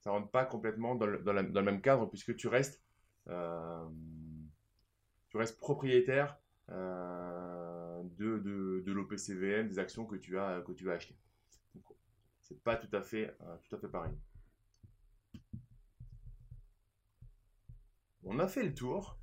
ça 0.00 0.10
rentre 0.10 0.30
pas 0.30 0.44
complètement 0.44 0.94
dans 0.94 1.06
le, 1.06 1.18
dans, 1.18 1.32
le, 1.32 1.62
même 1.62 1.80
cadre 1.80 2.06
puisque 2.06 2.36
tu 2.36 2.48
restes, 2.48 2.82
euh, 3.28 3.88
tu 5.28 5.36
restes 5.36 5.58
propriétaire 5.58 6.38
de, 6.68 8.38
de, 8.38 8.82
de 8.84 8.92
l'OPCVM, 8.92 9.68
des 9.68 9.78
actions 9.78 10.04
que 10.04 10.16
tu 10.16 10.38
as, 10.38 10.62
que 10.62 10.72
tu 10.72 10.90
as 10.90 10.94
achetées. 10.94 11.18
C'est 12.42 12.62
pas 12.62 12.76
tout 12.76 12.94
à 12.94 13.02
fait, 13.02 13.36
tout 13.68 13.74
à 13.74 13.78
fait 13.78 13.88
pareil. 13.88 14.12
On 18.28 18.38
a 18.40 18.48
fait 18.48 18.64
le 18.64 18.74
tour. 18.74 19.18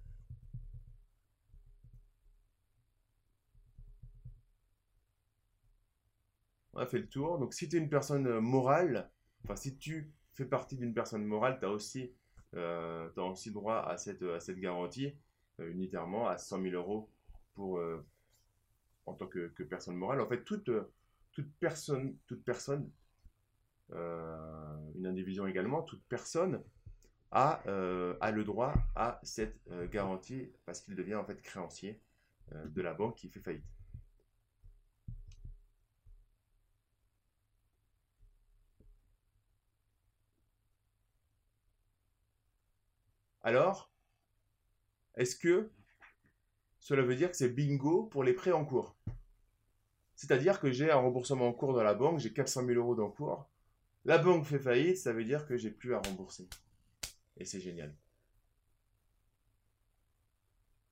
On 6.73 6.79
a 6.79 6.85
fait 6.85 6.99
le 6.99 7.07
tour. 7.07 7.39
Donc, 7.39 7.53
si 7.53 7.69
tu 7.69 7.77
es 7.77 7.79
une 7.79 7.89
personne 7.89 8.27
euh, 8.27 8.41
morale, 8.41 9.09
enfin, 9.43 9.55
si 9.55 9.77
tu 9.77 10.11
fais 10.33 10.45
partie 10.45 10.75
d'une 10.75 10.93
personne 10.93 11.23
morale, 11.25 11.57
tu 11.59 11.65
as 11.65 11.69
aussi, 11.69 12.11
euh, 12.55 13.09
aussi 13.17 13.51
droit 13.51 13.81
à 13.81 13.97
cette, 13.97 14.23
à 14.23 14.39
cette 14.39 14.59
garantie, 14.59 15.15
euh, 15.59 15.71
unitairement 15.71 16.27
à 16.27 16.37
100 16.37 16.61
000 16.63 16.75
euros 16.75 17.09
pour, 17.53 17.79
en 19.05 19.13
tant 19.13 19.27
que, 19.27 19.47
personne 19.63 19.95
morale. 19.95 20.21
En 20.21 20.27
fait, 20.27 20.43
toute, 20.43 20.71
toute 21.31 21.51
personne, 21.59 22.17
toute 22.25 22.43
personne 22.43 22.89
une 23.91 25.05
indivision 25.05 25.45
également, 25.45 25.83
toute 25.83 26.01
personne 26.09 26.63
a, 27.29 27.61
a 28.21 28.31
le 28.31 28.43
droit 28.43 28.73
à 28.95 29.19
cette 29.21 29.59
garantie 29.91 30.51
parce 30.65 30.81
qu'il 30.81 30.95
devient 30.95 31.13
en 31.13 31.25
fait 31.25 31.39
créancier 31.43 32.01
de 32.51 32.81
la 32.81 32.95
banque 32.95 33.17
qui 33.17 33.29
fait 33.29 33.39
faillite. 33.39 33.82
Alors, 43.43 43.91
est-ce 45.15 45.35
que 45.35 45.69
cela 46.79 47.03
veut 47.03 47.15
dire 47.15 47.29
que 47.29 47.37
c'est 47.37 47.49
bingo 47.49 48.03
pour 48.03 48.23
les 48.23 48.33
prêts 48.33 48.51
en 48.51 48.65
cours? 48.65 48.95
C'est-à-dire 50.15 50.59
que 50.61 50.71
j'ai 50.71 50.89
un 50.89 50.95
remboursement 50.95 51.47
en 51.47 51.53
cours 51.53 51.73
dans 51.73 51.83
la 51.83 51.93
banque, 51.93 52.19
j'ai 52.19 52.31
400 52.31 52.65
000 52.65 52.79
euros 52.79 52.95
d'encours. 52.95 53.49
La 54.05 54.17
banque 54.17 54.45
fait 54.45 54.59
faillite, 54.59 54.97
ça 54.97 55.11
veut 55.11 55.25
dire 55.25 55.45
que 55.45 55.57
j'ai 55.57 55.71
plus 55.71 55.93
à 55.93 55.99
rembourser. 55.99 56.47
Et 57.37 57.45
c'est 57.45 57.59
génial. 57.59 57.93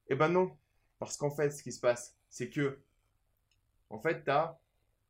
Eh 0.09 0.15
ben 0.15 0.27
non, 0.27 0.57
parce 0.99 1.15
qu'en 1.15 1.31
fait, 1.31 1.51
ce 1.51 1.63
qui 1.63 1.71
se 1.71 1.79
passe, 1.79 2.17
c'est 2.29 2.49
que, 2.49 2.79
en 3.89 3.99
fait, 3.99 4.25
tu 4.25 4.29
as, 4.29 4.59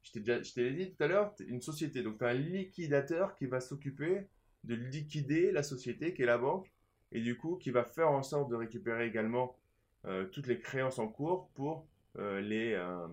je 0.04 0.12
t'ai 0.54 0.72
dit 0.74 0.94
tout 0.94 1.04
à 1.04 1.08
l'heure, 1.08 1.34
une 1.40 1.62
société. 1.62 2.04
Donc, 2.04 2.20
tu 2.20 2.26
as 2.26 2.30
un 2.30 2.34
liquidateur 2.34 3.36
qui 3.36 3.48
va 3.48 3.60
s'occuper 3.60 4.28
de 4.64 4.76
liquider 4.76 5.52
la 5.52 5.64
société, 5.64 6.14
qui 6.14 6.22
est 6.22 6.28
la 6.28 6.38
banque, 6.38 6.72
et 7.12 7.22
du 7.22 7.38
coup, 7.38 7.58
qui 7.58 7.72
va 7.72 7.84
faire 7.84 8.12
en 8.12 8.24
sorte 8.24 8.50
de 8.50 8.56
récupérer 8.56 9.06
également 9.06 9.58
euh, 10.06 10.26
toutes 10.26 10.48
les 10.48 10.60
créances 10.60 10.98
en 10.98 11.08
cours 11.08 11.50
pour 11.50 11.86
euh, 12.18 12.42
les, 12.42 12.74
euh, 12.74 13.08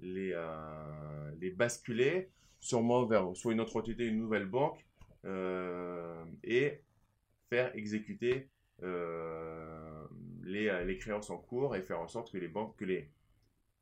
les, 0.00 1.50
basculer 1.50 2.30
sûrement 2.58 3.04
vers 3.04 3.30
une 3.44 3.60
autre 3.60 3.76
entité, 3.76 4.06
une 4.06 4.18
nouvelle 4.18 4.46
banque, 4.46 4.86
et 6.44 6.80
faire 7.50 7.74
exécuter 7.76 8.48
les, 8.80 10.84
les, 10.84 10.98
créances 10.98 11.30
en 11.30 11.38
cours 11.38 11.76
et 11.76 11.82
faire 11.82 12.00
en 12.00 12.08
sorte 12.08 12.32
que 12.32 12.38
les 12.38 12.48
banques, 12.48 12.76
que 12.76 12.84
les 12.84 13.10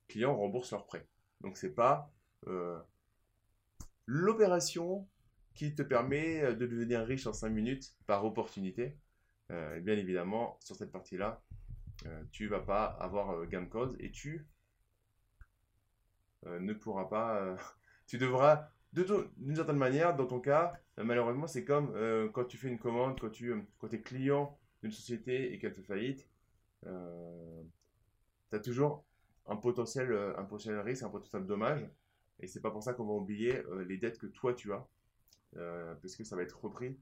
clients 0.08 0.36
remboursent 0.36 0.72
leurs 0.72 0.86
prêts. 0.86 1.06
Donc 1.40 1.56
c'est 1.56 1.74
pas 1.74 2.12
l'opération 4.06 5.06
qui 5.54 5.74
te 5.74 5.82
permet 5.82 6.54
de 6.54 6.66
devenir 6.66 7.02
riche 7.02 7.26
en 7.26 7.32
5 7.32 7.50
minutes 7.50 7.94
par 8.06 8.24
opportunité. 8.24 8.96
Et 9.50 9.80
bien 9.80 9.96
évidemment, 9.96 10.58
sur 10.60 10.76
cette 10.76 10.92
partie-là, 10.92 11.42
euh, 12.06 12.22
tu 12.32 12.46
vas 12.48 12.60
pas 12.60 12.84
avoir 12.84 13.30
euh, 13.30 13.46
gain 13.46 13.62
de 13.62 13.68
cause 13.68 13.94
et 14.00 14.10
tu 14.10 14.46
euh, 16.46 16.58
ne 16.60 16.72
pourras 16.72 17.04
pas. 17.04 17.56
tu 18.06 18.18
devras, 18.18 18.70
d'une 18.92 19.54
certaine 19.54 19.76
manière, 19.76 20.16
dans 20.16 20.26
ton 20.26 20.40
cas, 20.40 20.72
malheureusement, 20.96 21.46
c'est 21.46 21.64
comme 21.64 21.92
quand 22.32 22.44
tu 22.44 22.56
fais 22.56 22.68
une 22.68 22.78
commande, 22.78 23.20
quand 23.20 23.30
tu 23.30 23.54
quand 23.78 23.92
es 23.92 24.00
client 24.00 24.58
d'une 24.82 24.90
société 24.90 25.52
et 25.52 25.58
qu'elle 25.58 25.74
fait 25.74 25.82
faillite, 25.82 26.28
tu 26.82 26.88
as 28.52 28.58
toujours 28.58 29.04
un 29.46 29.56
potentiel, 29.56 30.12
un 30.36 30.44
potentiel 30.44 30.80
risque, 30.80 31.04
un 31.04 31.10
potentiel 31.10 31.46
dommage. 31.46 31.88
Et 32.40 32.48
c'est 32.48 32.60
pas 32.60 32.70
pour 32.70 32.82
ça 32.82 32.94
qu'on 32.94 33.06
va 33.06 33.12
oublier 33.12 33.62
les 33.86 33.98
dettes 33.98 34.18
que 34.18 34.26
toi 34.26 34.54
tu 34.54 34.72
as, 34.72 34.84
parce 36.02 36.16
que 36.16 36.24
ça 36.24 36.34
va 36.34 36.42
être 36.42 36.58
repris 36.60 36.98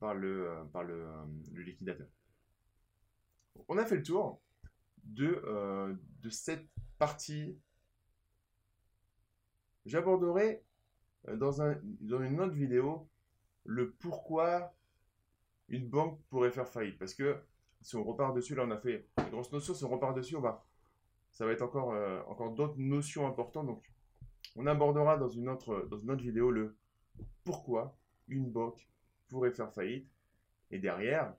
par, 0.00 0.14
le, 0.14 0.48
par 0.72 0.84
le 0.84 1.04
liquidateur 1.56 2.06
on 3.68 3.78
a 3.78 3.84
fait 3.84 3.96
le 3.96 4.02
tour 4.02 4.40
de, 5.04 5.42
euh, 5.46 5.94
cette 6.30 6.66
partie. 6.98 7.58
J'aborderai 9.86 10.64
euh, 11.28 11.36
dans, 11.36 11.62
un, 11.62 11.78
dans 12.00 12.22
une 12.22 12.40
autre 12.40 12.54
vidéo 12.54 13.08
le 13.64 13.92
pourquoi 13.92 14.74
une 15.68 15.88
banque 15.88 16.20
pourrait 16.28 16.50
faire 16.50 16.68
faillite. 16.68 16.98
Parce 16.98 17.14
que 17.14 17.38
si 17.82 17.96
on 17.96 18.04
repart 18.04 18.34
dessus, 18.34 18.54
là 18.54 18.64
on 18.66 18.70
a 18.70 18.78
fait 18.78 19.08
une 19.18 19.30
grosse 19.30 19.52
notion, 19.52 19.74
si 19.74 19.84
on 19.84 19.90
repart 19.90 20.16
dessus, 20.16 20.36
ça 21.32 21.46
va 21.46 21.52
être 21.52 21.62
encore, 21.62 21.92
euh, 21.92 22.22
encore 22.28 22.54
d'autres 22.54 22.78
notions 22.78 23.26
importantes. 23.26 23.66
Donc 23.66 23.84
on 24.56 24.66
abordera 24.66 25.16
dans 25.16 25.28
une, 25.28 25.48
autre, 25.48 25.86
dans 25.90 25.98
une 25.98 26.10
autre 26.10 26.22
vidéo 26.22 26.50
le 26.50 26.76
pourquoi 27.44 27.96
une 28.28 28.50
banque 28.50 28.88
pourrait 29.28 29.52
faire 29.52 29.72
faillite. 29.72 30.08
Et 30.70 30.78
derrière, 30.78 31.34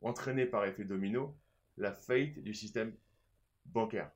entraîné 0.00 0.46
par 0.46 0.64
effet 0.64 0.84
domino, 0.84 1.36
la 1.76 1.92
faillite 1.92 2.42
du 2.42 2.54
système 2.54 2.94
bancaire. 3.66 4.10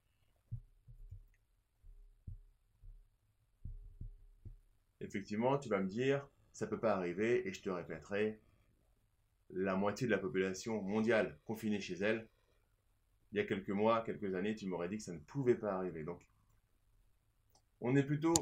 Effectivement, 5.01 5.59
tu 5.59 5.69
vas 5.69 5.81
me 5.81 5.89
dire, 5.89 6.27
ça 6.53 6.67
ne 6.67 6.71
peut 6.71 6.79
pas 6.79 6.95
arriver, 6.95 7.47
et 7.47 7.53
je 7.53 7.61
te 7.63 7.71
répéterai, 7.71 8.41
la 9.51 9.75
moitié 9.75 10.07
de 10.07 10.13
la 10.13 10.19
population 10.19 10.81
mondiale 10.81 11.39
confinée 11.45 11.81
chez 11.81 11.95
elle, 11.95 12.29
il 13.33 13.39
y 13.39 13.41
a 13.41 13.45
quelques 13.45 13.71
mois, 13.71 14.03
quelques 14.03 14.35
années, 14.35 14.55
tu 14.55 14.67
m'aurais 14.67 14.89
dit 14.89 14.99
que 14.99 15.03
ça 15.03 15.13
ne 15.13 15.19
pouvait 15.19 15.55
pas 15.55 15.73
arriver. 15.73 16.05
Donc, 16.05 16.27
on 17.81 17.97
est 17.97 18.03
plutôt 18.03 18.35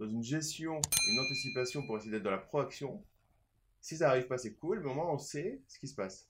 dans 0.00 0.08
une 0.08 0.22
gestion, 0.22 0.80
une 1.08 1.18
anticipation 1.20 1.86
pour 1.86 1.98
essayer 1.98 2.10
d'être 2.10 2.22
dans 2.22 2.30
la 2.30 2.38
proaction. 2.38 3.04
Si 3.82 3.98
ça 3.98 4.06
n'arrive 4.06 4.26
pas, 4.26 4.38
c'est 4.38 4.54
cool, 4.54 4.80
mais 4.80 4.90
au 4.90 4.94
moins 4.94 5.10
on 5.10 5.18
sait 5.18 5.60
ce 5.68 5.78
qui 5.78 5.88
se 5.88 5.94
passe. 5.94 6.26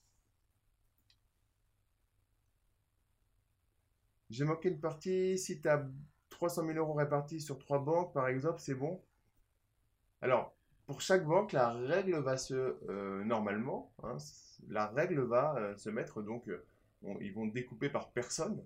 J'ai 4.29 4.45
manqué 4.45 4.71
une 4.71 4.81
partie. 4.81 5.39
Si 5.39 5.61
tu 5.61 5.69
as 5.69 5.89
300 6.31 6.67
000 6.67 6.79
euros 6.79 6.95
répartis 6.95 7.41
sur 7.41 7.59
trois 7.59 7.79
banques, 7.79 8.13
par 8.13 8.27
exemple, 8.27 8.61
c'est 8.61 8.75
bon. 8.75 9.01
Alors, 10.21 10.53
pour 10.87 11.01
chaque 11.01 11.25
banque, 11.25 11.53
la 11.53 11.71
règle 11.71 12.17
va 12.17 12.37
se. 12.37 12.55
Euh, 12.89 13.25
normalement, 13.25 13.93
hein, 14.03 14.17
la 14.69 14.89
règle 14.89 15.21
va 15.21 15.57
euh, 15.57 15.77
se 15.77 15.91
mettre. 15.91 16.23
Donc, 16.23 16.49
euh, 16.49 16.65
ils 17.21 17.33
vont 17.33 17.47
découper 17.47 17.89
par 17.89 18.11
personne, 18.11 18.65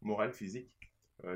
morale, 0.00 0.32
physique, 0.32 0.92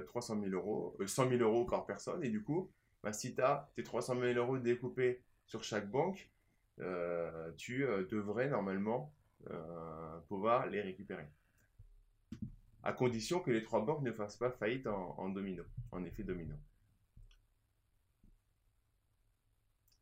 300 0.06 0.40
000 0.40 0.54
euros, 0.54 0.96
100 1.04 1.28
000 1.28 1.42
euros 1.42 1.66
par 1.66 1.86
personne. 1.86 2.24
Et 2.24 2.30
du 2.30 2.42
coup, 2.42 2.70
bah, 3.06 3.12
si 3.12 3.34
tu 3.34 3.40
as 3.40 3.70
tes 3.76 3.84
300 3.84 4.20
000 4.20 4.32
euros 4.34 4.58
découpés 4.58 5.22
sur 5.46 5.62
chaque 5.62 5.90
banque, 5.90 6.30
tu 7.56 7.86
devrais 8.10 8.48
normalement 8.48 9.12
pouvoir 10.28 10.66
les 10.66 10.80
récupérer 10.80 11.28
à 12.86 12.92
condition 12.92 13.40
que 13.40 13.50
les 13.50 13.64
trois 13.64 13.84
banques 13.84 14.02
ne 14.02 14.12
fassent 14.12 14.36
pas 14.36 14.50
faillite 14.50 14.86
en, 14.86 15.28
domino, 15.28 15.64
en 15.90 16.04
effet 16.04 16.22
domino. 16.22 16.54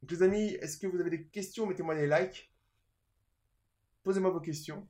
Donc 0.02 0.10
les 0.10 0.22
amis, 0.22 0.48
est-ce 0.60 0.76
que 0.76 0.86
vous 0.86 1.00
avez 1.00 1.08
des 1.08 1.24
questions? 1.24 1.66
Mettez-moi 1.66 1.94
des 1.94 2.06
likes. 2.06 2.52
Posez-moi 4.02 4.30
vos 4.30 4.40
questions. 4.40 4.86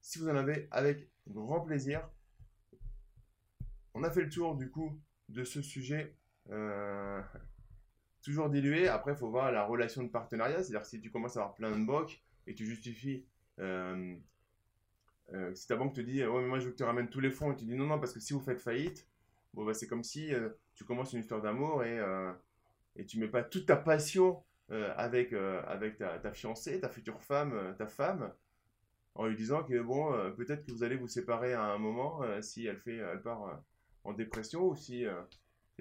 Si 0.00 0.20
vous 0.20 0.28
en 0.28 0.36
avez, 0.36 0.68
avec 0.70 1.08
grand 1.26 1.60
plaisir. 1.60 2.08
On 3.94 4.04
a 4.04 4.10
fait 4.10 4.22
le 4.22 4.28
tour 4.28 4.54
du 4.56 4.70
coup 4.70 5.00
de 5.28 5.42
ce 5.42 5.60
sujet. 5.60 6.16
Euh, 6.50 7.20
toujours 8.22 8.50
dilué. 8.50 8.88
Après, 8.88 9.12
il 9.12 9.16
faut 9.16 9.30
voir 9.30 9.52
la 9.52 9.64
relation 9.64 10.02
de 10.02 10.08
partenariat. 10.08 10.62
C'est-à-dire 10.62 10.86
si 10.86 11.00
tu 11.00 11.10
commences 11.10 11.36
à 11.36 11.40
avoir 11.40 11.54
plein 11.54 11.70
de 11.70 11.84
banques 11.84 12.22
et 12.46 12.54
tu 12.54 12.66
justifies 12.66 13.24
euh, 13.58 14.16
euh, 15.32 15.54
si 15.54 15.66
ta 15.66 15.76
banque 15.76 15.94
te 15.94 16.00
dit, 16.00 16.24
ouais, 16.24 16.42
mais 16.42 16.48
moi 16.48 16.58
je 16.58 16.66
veux 16.66 16.72
que 16.72 16.76
tu 16.76 16.84
ramènes 16.84 17.08
tous 17.08 17.20
les 17.20 17.30
fonds, 17.30 17.52
et 17.52 17.56
tu 17.56 17.64
dis 17.64 17.74
non, 17.74 17.86
non, 17.86 17.98
parce 17.98 18.12
que 18.12 18.20
si 18.20 18.32
vous 18.32 18.40
faites 18.40 18.60
faillite, 18.60 19.08
bon, 19.54 19.64
bah, 19.64 19.72
c'est 19.72 19.86
comme 19.86 20.02
si 20.02 20.32
tu 20.74 20.84
commences 20.84 21.12
une 21.12 21.20
histoire 21.20 21.40
d'amour 21.40 21.84
et, 21.84 22.00
et 22.96 23.06
tu 23.06 23.18
mets 23.18 23.28
pas 23.28 23.42
toute 23.42 23.66
ta 23.66 23.76
passion 23.76 24.42
avec, 24.68 25.32
avec 25.32 25.96
ta, 25.96 26.18
ta, 26.18 26.32
fiancée, 26.32 26.80
ta 26.80 26.88
future 26.88 27.22
femme, 27.22 27.74
ta 27.78 27.86
femme, 27.86 28.32
en 29.14 29.26
lui 29.26 29.36
disant 29.36 29.62
que 29.62 29.80
bon, 29.80 30.12
peut-être 30.36 30.66
que 30.66 30.72
vous 30.72 30.82
allez 30.82 30.96
vous 30.96 31.08
séparer 31.08 31.54
à 31.54 31.62
un 31.62 31.78
moment 31.78 32.20
si 32.42 32.66
elle, 32.66 32.78
fait, 32.78 32.96
elle 32.96 33.22
part 33.22 33.62
en 34.04 34.12
dépression 34.12 34.66
ou 34.66 34.74
si 34.74 35.06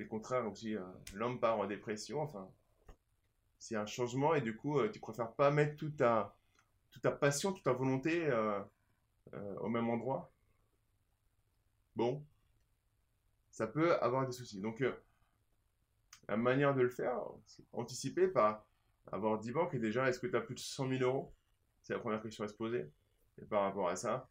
le 0.01 0.07
contraire, 0.07 0.47
ou 0.47 0.55
si 0.55 0.75
l'homme 1.13 1.39
part 1.39 1.57
en 1.59 1.65
dépression, 1.65 2.21
enfin, 2.21 2.49
c'est 3.59 3.75
un 3.75 3.85
changement 3.85 4.33
et 4.35 4.41
du 4.41 4.55
coup, 4.55 4.85
tu 4.89 4.99
préfères 4.99 5.31
pas 5.33 5.51
mettre 5.51 5.75
toute 5.77 5.97
ta, 5.97 6.35
toute 6.91 7.01
ta 7.01 7.11
passion, 7.11 7.53
toute 7.53 7.63
ta 7.63 7.73
volonté 7.73 8.29
euh, 9.33 9.55
au 9.59 9.69
même 9.69 9.89
endroit, 9.89 10.29
bon, 11.95 12.25
ça 13.49 13.65
peut 13.65 13.95
avoir 13.99 14.25
des 14.25 14.33
soucis. 14.33 14.59
Donc, 14.59 14.81
euh, 14.81 14.93
la 16.27 16.35
manière 16.35 16.75
de 16.75 16.81
le 16.81 16.89
faire, 16.89 17.21
c'est 17.45 17.63
anticiper 17.71 18.27
par 18.27 18.65
avoir 19.11 19.39
10 19.39 19.51
banques 19.53 19.73
et 19.73 19.79
déjà, 19.79 20.07
est-ce 20.09 20.19
que 20.19 20.27
tu 20.27 20.35
as 20.35 20.41
plus 20.41 20.55
de 20.55 20.59
100 20.59 20.89
000 20.89 21.03
euros? 21.03 21.33
C'est 21.81 21.93
la 21.93 21.99
première 21.99 22.21
question 22.21 22.43
à 22.43 22.47
se 22.47 22.53
poser. 22.53 22.91
Et 23.41 23.45
par 23.45 23.63
rapport 23.63 23.87
à 23.87 23.95
ça, 23.95 24.29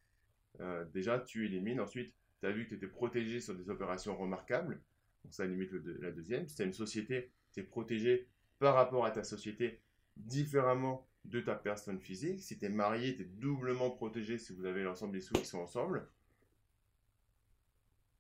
euh, 0.61 0.85
déjà, 0.87 1.19
tu 1.19 1.47
élimines. 1.47 1.81
Ensuite, 1.81 2.15
tu 2.41 2.47
as 2.47 2.53
vu 2.53 2.65
que 2.65 2.71
tu 2.71 2.75
étais 2.75 2.87
protégé 2.87 3.41
sur 3.41 3.55
des 3.55 3.71
opérations 3.71 4.17
remarquables. 4.17 4.83
Donc, 5.25 5.35
ça 5.35 5.47
limite 5.47 5.73
la 5.73 6.11
deuxième. 6.11 6.47
Si 6.49 6.57
tu 6.57 6.63
as 6.63 6.65
une 6.65 6.73
société, 6.73 7.31
tu 7.53 7.61
es 7.61 7.63
protégé 7.63 8.29
par 8.59 8.75
rapport 8.75 9.05
à 9.05 9.11
ta 9.11 9.25
société 9.25 9.81
différemment 10.17 11.07
de 11.25 11.41
ta 11.41 11.55
personne 11.55 12.01
physique. 12.01 12.43
Si 12.43 12.59
tu 12.59 12.65
es 12.65 12.69
marié, 12.69 13.15
tu 13.17 13.23
es 13.23 13.25
doublement 13.25 13.91
protégé 13.91 14.39
si 14.39 14.55
vous 14.55 14.65
avez 14.65 14.83
l'ensemble 14.83 15.13
des 15.13 15.21
sous 15.21 15.35
qui 15.35 15.45
sont 15.45 15.61
ensemble. 15.61 16.09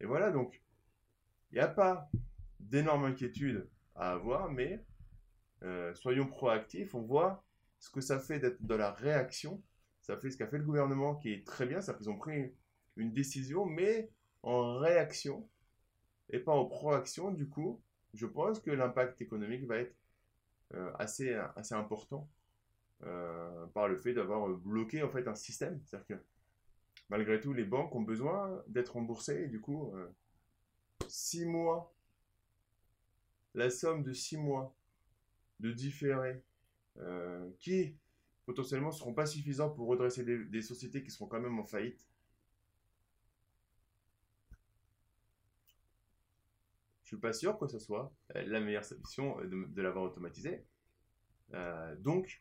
Et 0.00 0.06
voilà, 0.06 0.30
donc, 0.30 0.62
il 1.50 1.56
n'y 1.56 1.60
a 1.60 1.68
pas 1.68 2.10
d'énormes 2.58 3.04
inquiétudes 3.04 3.68
à 3.94 4.12
avoir, 4.12 4.50
mais 4.50 4.84
euh, 5.62 5.94
soyons 5.94 6.26
proactifs. 6.26 6.94
On 6.94 7.02
voit 7.02 7.44
ce 7.78 7.90
que 7.90 8.00
ça 8.00 8.18
fait 8.18 8.38
d'être 8.38 8.62
dans 8.62 8.76
la 8.76 8.92
réaction. 8.92 9.62
Ça 10.00 10.16
fait 10.16 10.30
ce 10.30 10.36
qu'a 10.36 10.46
fait 10.46 10.58
le 10.58 10.64
gouvernement 10.64 11.16
qui 11.16 11.32
est 11.32 11.46
très 11.46 11.66
bien. 11.66 11.80
Ça 11.80 11.92
fait 11.92 11.98
qu'ils 12.00 12.10
ont 12.10 12.18
pris 12.18 12.52
une 12.96 13.12
décision, 13.12 13.66
mais 13.66 14.10
en 14.42 14.78
réaction 14.78 15.48
et 16.30 16.38
pas 16.38 16.52
en 16.52 16.64
proaction. 16.66 17.30
Du 17.30 17.48
coup, 17.48 17.80
je 18.14 18.26
pense 18.26 18.60
que 18.60 18.70
l'impact 18.70 19.20
économique 19.20 19.66
va 19.66 19.78
être 19.78 19.94
euh, 20.74 20.90
assez, 20.98 21.34
assez 21.56 21.74
important 21.74 22.28
euh, 23.02 23.66
par 23.68 23.88
le 23.88 23.96
fait 23.96 24.12
d'avoir 24.12 24.48
bloqué 24.48 25.02
en 25.02 25.08
fait 25.08 25.26
un 25.28 25.34
système. 25.34 25.80
C'est-à-dire 25.84 26.06
que 26.06 26.22
malgré 27.08 27.40
tout, 27.40 27.52
les 27.52 27.64
banques 27.64 27.94
ont 27.94 28.02
besoin 28.02 28.62
d'être 28.68 28.94
remboursées. 28.94 29.48
Du 29.48 29.60
coup, 29.60 29.92
6 31.08 31.46
mois, 31.46 31.92
la 33.54 33.70
somme 33.70 34.02
de 34.02 34.12
6 34.12 34.36
mois 34.36 34.74
de 35.58 35.72
différés 35.72 36.42
qui 37.58 37.96
potentiellement 38.50 38.90
seront 38.90 39.14
pas 39.14 39.26
suffisants 39.26 39.70
pour 39.70 39.86
redresser 39.86 40.24
des, 40.24 40.62
sociétés 40.62 41.04
qui 41.04 41.10
seront 41.10 41.26
quand 41.26 41.40
même 41.40 41.58
en 41.60 41.64
faillite. 41.64 42.09
Je 47.10 47.16
suis 47.16 47.20
pas 47.20 47.32
sûr 47.32 47.58
que 47.58 47.66
ce 47.66 47.80
soit 47.80 48.14
la 48.32 48.60
meilleure 48.60 48.84
solution 48.84 49.36
de, 49.42 49.82
l'avoir 49.82 50.04
automatisé. 50.04 50.64
Euh, 51.54 51.96
donc, 51.96 52.40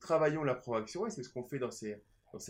travaillons 0.00 0.42
la 0.42 0.56
proaction 0.56 1.06
et 1.06 1.10
c'est 1.10 1.22
ce 1.22 1.32
qu'on 1.32 1.44
fait 1.44 1.60
dans 1.60 1.70
ces, 1.70 2.02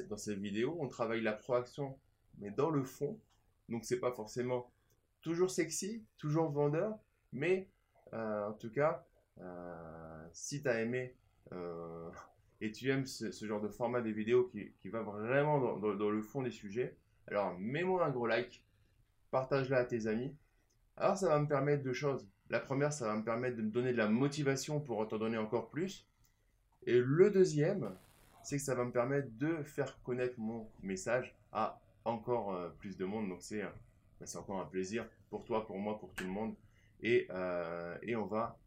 dans 0.08 0.16
ces, 0.16 0.34
vidéos. 0.34 0.78
On 0.80 0.88
travaille 0.88 1.20
la 1.20 1.34
proaction, 1.34 1.98
mais 2.38 2.50
dans 2.50 2.70
le 2.70 2.84
fond. 2.84 3.20
Donc, 3.68 3.84
c'est 3.84 4.00
pas 4.00 4.12
forcément 4.12 4.72
toujours 5.20 5.50
sexy, 5.50 6.06
toujours 6.16 6.50
vendeur, 6.50 6.98
mais 7.32 7.68
euh, 8.14 8.48
en 8.48 8.54
tout 8.54 8.72
cas, 8.72 9.06
euh, 9.40 10.26
si 10.32 10.62
tu 10.62 10.68
as 10.70 10.80
aimé 10.80 11.14
euh, 11.52 12.08
et 12.62 12.72
tu 12.72 12.88
aimes 12.88 13.04
ce, 13.04 13.30
genre 13.44 13.60
de 13.60 13.68
format 13.68 14.00
des 14.00 14.12
vidéos 14.12 14.44
qui, 14.44 14.72
qui 14.80 14.88
va 14.88 15.02
vraiment 15.02 15.60
dans, 15.60 15.96
dans, 15.96 16.10
le 16.10 16.22
fond 16.22 16.40
des 16.40 16.50
sujets, 16.50 16.96
alors 17.26 17.58
mets-moi 17.58 18.06
un 18.06 18.10
gros 18.10 18.26
like, 18.26 18.64
partage-la 19.30 19.78
à 19.78 19.84
tes 19.84 20.06
amis. 20.06 20.34
Alors 20.96 21.16
ça 21.16 21.28
va 21.28 21.38
me 21.38 21.46
permettre 21.46 21.82
deux 21.82 21.92
choses. 21.92 22.28
La 22.48 22.60
première, 22.60 22.92
ça 22.92 23.06
va 23.06 23.16
me 23.16 23.24
permettre 23.24 23.56
de 23.56 23.62
me 23.62 23.70
donner 23.70 23.92
de 23.92 23.96
la 23.96 24.08
motivation 24.08 24.80
pour 24.80 25.06
t'en 25.08 25.18
donner 25.18 25.38
encore 25.38 25.70
plus. 25.70 26.06
Et 26.86 26.98
le 26.98 27.30
deuxième, 27.30 27.94
c'est 28.42 28.56
que 28.56 28.62
ça 28.62 28.74
va 28.74 28.84
me 28.84 28.92
permettre 28.92 29.28
de 29.38 29.62
faire 29.62 30.00
connaître 30.02 30.38
mon 30.38 30.68
message 30.82 31.34
à 31.52 31.80
encore 32.04 32.54
euh, 32.54 32.70
plus 32.78 32.96
de 32.96 33.04
monde. 33.04 33.28
Donc 33.28 33.42
c'est 33.42 33.62
bah, 33.62 34.26
c'est 34.26 34.38
encore 34.38 34.60
un 34.60 34.66
plaisir 34.66 35.06
pour 35.30 35.44
toi, 35.44 35.66
pour 35.66 35.78
moi, 35.78 35.98
pour 35.98 36.12
tout 36.14 36.24
le 36.24 36.30
monde. 36.30 36.54
Et, 37.02 37.28
et 38.02 38.14
on 38.16 38.26
va 38.26 38.58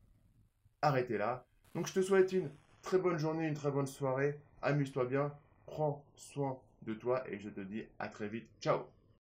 arrêtez 0.84 1.18
là. 1.18 1.46
Donc 1.74 1.88
je 1.88 1.94
te 1.94 2.02
souhaite 2.02 2.32
une 2.34 2.52
très 2.82 3.00
bonne 3.00 3.18
journée, 3.18 3.48
une 3.48 3.56
très 3.56 3.72
bonne 3.72 3.88
soirée. 3.88 4.40
Amuse-toi 4.62 5.06
bien, 5.06 5.34
prends 5.66 6.06
soin 6.16 6.60
de 6.84 6.94
toi 6.94 7.24
et 7.30 7.40
je 7.40 7.50
te 7.50 7.62
dis 7.62 7.84
à 8.00 8.10
très 8.10 8.28
vite. 8.28 8.48
Ciao 8.62 9.03